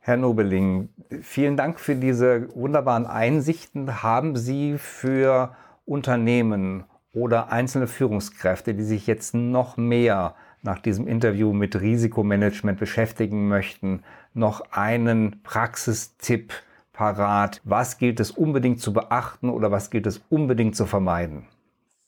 Herr 0.00 0.16
Nobeling, 0.16 0.90
vielen 1.22 1.56
Dank 1.56 1.80
für 1.80 1.96
diese 1.96 2.54
wunderbaren 2.54 3.06
Einsichten. 3.06 4.02
Haben 4.02 4.36
Sie 4.36 4.76
für 4.76 5.56
Unternehmen 5.86 6.84
oder 7.12 7.50
einzelne 7.50 7.86
Führungskräfte, 7.86 8.74
die 8.74 8.82
sich 8.82 9.06
jetzt 9.06 9.34
noch 9.34 9.76
mehr 9.76 10.34
nach 10.60 10.78
diesem 10.80 11.06
Interview 11.06 11.52
mit 11.52 11.80
Risikomanagement 11.80 12.78
beschäftigen 12.78 13.48
möchten, 13.48 14.02
noch 14.32 14.72
einen 14.72 15.42
Praxistipp, 15.42 16.52
parat? 16.94 17.60
Was 17.64 17.98
gilt 17.98 18.18
es 18.20 18.30
unbedingt 18.30 18.80
zu 18.80 18.94
beachten 18.94 19.50
oder 19.50 19.70
was 19.70 19.90
gilt 19.90 20.06
es 20.06 20.22
unbedingt 20.30 20.74
zu 20.74 20.86
vermeiden? 20.86 21.46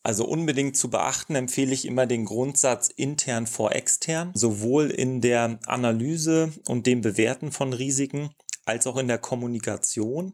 Also 0.03 0.25
unbedingt 0.25 0.77
zu 0.77 0.89
beachten 0.89 1.35
empfehle 1.35 1.75
ich 1.75 1.85
immer 1.85 2.07
den 2.07 2.25
Grundsatz 2.25 2.89
intern 2.89 3.47
vor 3.49 3.73
extern, 3.73 4.31
sowohl 4.35 4.89
in 4.89 5.21
der 5.21 5.59
Analyse 5.67 6.53
und 6.69 6.87
dem 6.87 7.01
Bewerten 7.01 7.51
von 7.51 7.73
Risiken 7.73 8.31
als 8.65 8.87
auch 8.87 8.97
in 8.97 9.09
der 9.09 9.19
Kommunikation. 9.19 10.33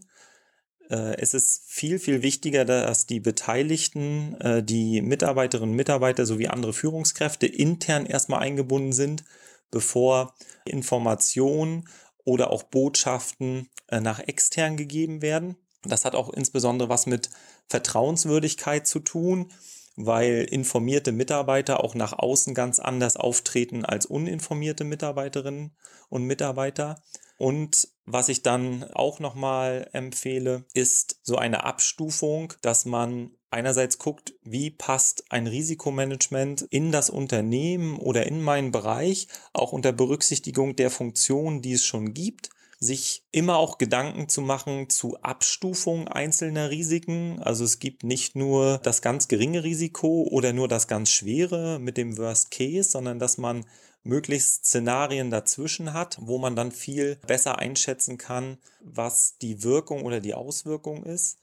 Äh, 0.91 1.17
es 1.17 1.33
ist 1.33 1.63
viel, 1.67 1.99
viel 1.99 2.21
wichtiger, 2.21 2.67
dass 2.67 3.07
die 3.07 3.21
Beteiligten, 3.21 4.39
äh, 4.43 4.63
die 4.63 5.01
Mitarbeiterinnen 5.01 5.71
und 5.71 5.77
Mitarbeiter 5.77 6.27
sowie 6.27 6.49
andere 6.49 6.75
Führungskräfte 6.75 7.47
intern 7.47 8.05
erstmal 8.05 8.41
eingebunden 8.41 8.93
sind, 8.93 9.25
bevor 9.71 10.35
Informationen 10.67 11.89
oder 12.25 12.51
auch 12.51 12.63
Botschaften 12.63 13.69
äh, 13.89 14.01
nach 14.01 14.21
extern 14.21 14.77
gegeben 14.77 15.23
werden. 15.23 15.57
Das 15.85 16.05
hat 16.05 16.15
auch 16.15 16.33
insbesondere 16.33 16.89
was 16.89 17.07
mit 17.07 17.31
Vertrauenswürdigkeit 17.69 18.87
zu 18.87 19.01
tun, 19.01 19.53
weil 19.97 20.47
informierte 20.51 21.13
Mitarbeiter 21.13 21.83
auch 21.83 21.95
nach 21.95 22.13
außen 22.13 22.55
ganz 22.55 22.79
anders 22.79 23.17
auftreten 23.17 23.85
als 23.85 24.07
uninformierte 24.07 24.85
Mitarbeiterinnen 24.85 25.77
und 26.09 26.25
Mitarbeiter. 26.25 27.03
Und 27.39 27.89
was 28.05 28.29
ich 28.29 28.43
dann 28.43 28.85
auch 28.93 29.19
nochmal 29.19 29.89
empfehle, 29.93 30.65
ist 30.75 31.21
so 31.23 31.37
eine 31.37 31.65
Abstufung, 31.65 32.55
dass 32.63 32.85
man 32.85 33.33
einerseits 33.53 33.99
guckt, 33.99 34.35
wie 34.43 34.71
passt 34.71 35.25
ein 35.31 35.47
Risikomanagement 35.47 36.63
in 36.71 36.93
das 36.93 37.11
Unternehmen 37.11 37.99
oder 37.99 38.27
in 38.27 38.43
meinen 38.43 38.73
Bereich, 38.73 39.29
auch 39.53 39.73
unter 39.73 39.93
Berücksichtigung 39.93 40.77
der 40.77 40.91
Funktionen, 40.91 41.63
die 41.63 41.75
es 41.75 41.85
schon 41.85 42.15
gibt 42.15 42.51
sich 42.83 43.23
immer 43.31 43.59
auch 43.59 43.79
Gedanken 43.79 44.29
zu 44.29 44.41
machen 44.41 44.91
zu 44.91 45.17
Abstufung 45.23 46.09
einzelner 46.09 46.71
Risiken. 46.71 47.41
Also 47.41 47.65
es 47.65 47.79
gibt 47.79 48.03
nicht 48.03 48.35
nur 48.35 48.79
das 48.79 49.03
ganz 49.03 49.29
geringe 49.29 49.63
Risiko 49.63 50.27
oder 50.29 50.53
nur 50.53 50.67
das 50.67 50.89
ganz 50.89 51.11
schwere 51.11 51.79
mit 51.79 51.97
dem 51.97 52.19
Worst 52.19 52.51
Case, 52.51 52.91
sondern 52.91 53.21
dass 53.21 53.39
man 53.39 53.65
möglichst 54.03 54.67
Szenarien 54.67 55.31
dazwischen 55.31 55.93
hat, 55.93 56.19
wo 56.21 56.39
man 56.39 56.57
dann 56.57 56.73
viel 56.73 57.17
besser 57.27 57.61
einschätzen 57.61 58.19
kann, 58.19 58.59
was 58.81 59.39
die 59.41 59.63
Wirkung 59.63 60.03
oder 60.03 60.19
die 60.19 60.35
Auswirkung 60.35 61.05
ist. 61.05 61.39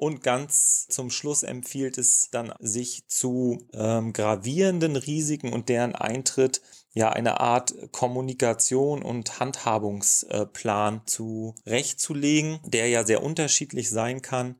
Und 0.00 0.22
ganz 0.22 0.86
zum 0.88 1.10
Schluss 1.10 1.42
empfiehlt 1.42 1.98
es 1.98 2.30
dann, 2.30 2.54
sich 2.58 3.06
zu 3.06 3.68
ähm, 3.74 4.14
gravierenden 4.14 4.96
Risiken 4.96 5.52
und 5.52 5.68
deren 5.68 5.94
Eintritt 5.94 6.62
ja 6.94 7.10
eine 7.10 7.38
Art 7.40 7.74
Kommunikation 7.92 9.02
und 9.02 9.40
Handhabungsplan 9.40 11.02
zurechtzulegen, 11.04 12.60
der 12.64 12.88
ja 12.88 13.04
sehr 13.04 13.22
unterschiedlich 13.22 13.90
sein 13.90 14.22
kann. 14.22 14.54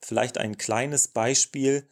Vielleicht 0.00 0.38
ein 0.38 0.56
kleines 0.56 1.08
Beispiel. 1.08 1.86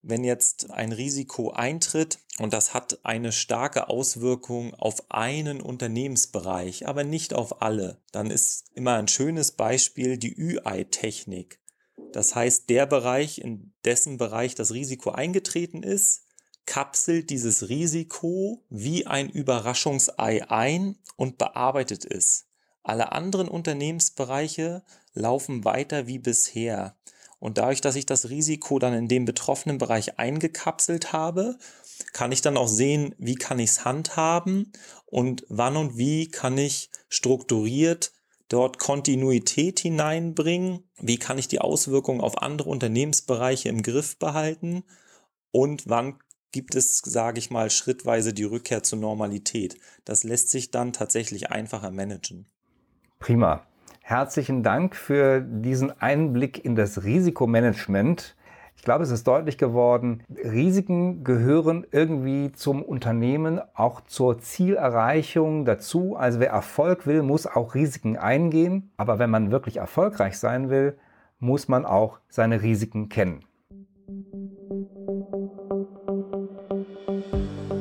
Wenn 0.00 0.24
jetzt 0.24 0.70
ein 0.70 0.92
Risiko 0.92 1.50
eintritt 1.50 2.18
und 2.38 2.54
das 2.54 2.72
hat 2.72 3.00
eine 3.02 3.32
starke 3.32 3.90
Auswirkung 3.90 4.72
auf 4.72 5.10
einen 5.10 5.60
Unternehmensbereich, 5.60 6.88
aber 6.88 7.04
nicht 7.04 7.34
auf 7.34 7.60
alle, 7.60 8.00
dann 8.10 8.30
ist 8.30 8.70
immer 8.72 8.94
ein 8.94 9.08
schönes 9.08 9.52
Beispiel 9.52 10.16
die 10.16 10.34
UI-Technik. 10.34 11.60
Das 12.12 12.34
heißt, 12.34 12.68
der 12.70 12.86
Bereich, 12.86 13.38
in 13.38 13.72
dessen 13.84 14.16
Bereich 14.16 14.54
das 14.54 14.72
Risiko 14.72 15.10
eingetreten 15.10 15.82
ist, 15.82 16.24
kapselt 16.66 17.30
dieses 17.30 17.68
Risiko 17.68 18.62
wie 18.68 19.06
ein 19.06 19.30
Überraschungsei 19.30 20.48
ein 20.50 20.96
und 21.16 21.38
bearbeitet 21.38 22.04
es. 22.04 22.46
Alle 22.82 23.12
anderen 23.12 23.48
Unternehmensbereiche 23.48 24.82
laufen 25.14 25.64
weiter 25.64 26.06
wie 26.06 26.18
bisher. 26.18 26.96
Und 27.38 27.58
dadurch, 27.58 27.80
dass 27.80 27.96
ich 27.96 28.06
das 28.06 28.30
Risiko 28.30 28.78
dann 28.78 28.94
in 28.94 29.08
dem 29.08 29.24
betroffenen 29.24 29.78
Bereich 29.78 30.18
eingekapselt 30.18 31.12
habe, 31.12 31.58
kann 32.12 32.32
ich 32.32 32.42
dann 32.42 32.56
auch 32.56 32.68
sehen, 32.68 33.14
wie 33.18 33.36
kann 33.36 33.58
ich 33.58 33.70
es 33.70 33.84
handhaben 33.84 34.72
und 35.06 35.44
wann 35.48 35.76
und 35.76 35.96
wie 35.96 36.28
kann 36.28 36.58
ich 36.58 36.90
strukturiert 37.08 38.12
dort 38.48 38.78
Kontinuität 38.78 39.80
hineinbringen? 39.80 40.84
Wie 41.00 41.18
kann 41.18 41.38
ich 41.38 41.48
die 41.48 41.60
Auswirkungen 41.60 42.20
auf 42.20 42.42
andere 42.42 42.70
Unternehmensbereiche 42.70 43.68
im 43.68 43.82
Griff 43.82 44.18
behalten? 44.18 44.84
Und 45.50 45.88
wann 45.88 46.18
gibt 46.52 46.74
es, 46.74 46.98
sage 46.98 47.38
ich 47.38 47.50
mal, 47.50 47.70
schrittweise 47.70 48.32
die 48.32 48.44
Rückkehr 48.44 48.82
zur 48.82 48.98
Normalität? 48.98 49.76
Das 50.04 50.24
lässt 50.24 50.50
sich 50.50 50.70
dann 50.70 50.92
tatsächlich 50.92 51.50
einfacher 51.50 51.90
managen. 51.90 52.46
Prima. 53.18 53.66
Herzlichen 54.02 54.62
Dank 54.62 54.96
für 54.96 55.42
diesen 55.42 55.90
Einblick 56.00 56.64
in 56.64 56.76
das 56.76 57.04
Risikomanagement 57.04 58.36
ich 58.78 58.84
glaube, 58.84 59.02
es 59.02 59.10
ist 59.10 59.26
deutlich 59.26 59.58
geworden, 59.58 60.22
Risiken 60.30 61.24
gehören 61.24 61.84
irgendwie 61.90 62.52
zum 62.52 62.80
Unternehmen, 62.80 63.60
auch 63.74 64.00
zur 64.02 64.38
Zielerreichung 64.38 65.64
dazu. 65.64 66.14
Also 66.14 66.38
wer 66.38 66.50
Erfolg 66.50 67.04
will, 67.04 67.24
muss 67.24 67.48
auch 67.48 67.74
Risiken 67.74 68.16
eingehen. 68.16 68.92
Aber 68.96 69.18
wenn 69.18 69.30
man 69.30 69.50
wirklich 69.50 69.78
erfolgreich 69.78 70.38
sein 70.38 70.70
will, 70.70 70.96
muss 71.40 71.66
man 71.66 71.84
auch 71.84 72.20
seine 72.28 72.62
Risiken 72.62 73.08
kennen. 73.08 73.40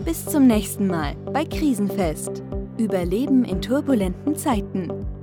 Bis 0.03 0.25
zum 0.25 0.47
nächsten 0.47 0.87
Mal 0.87 1.15
bei 1.31 1.45
Krisenfest. 1.45 2.43
Überleben 2.79 3.45
in 3.45 3.61
turbulenten 3.61 4.35
Zeiten. 4.35 5.16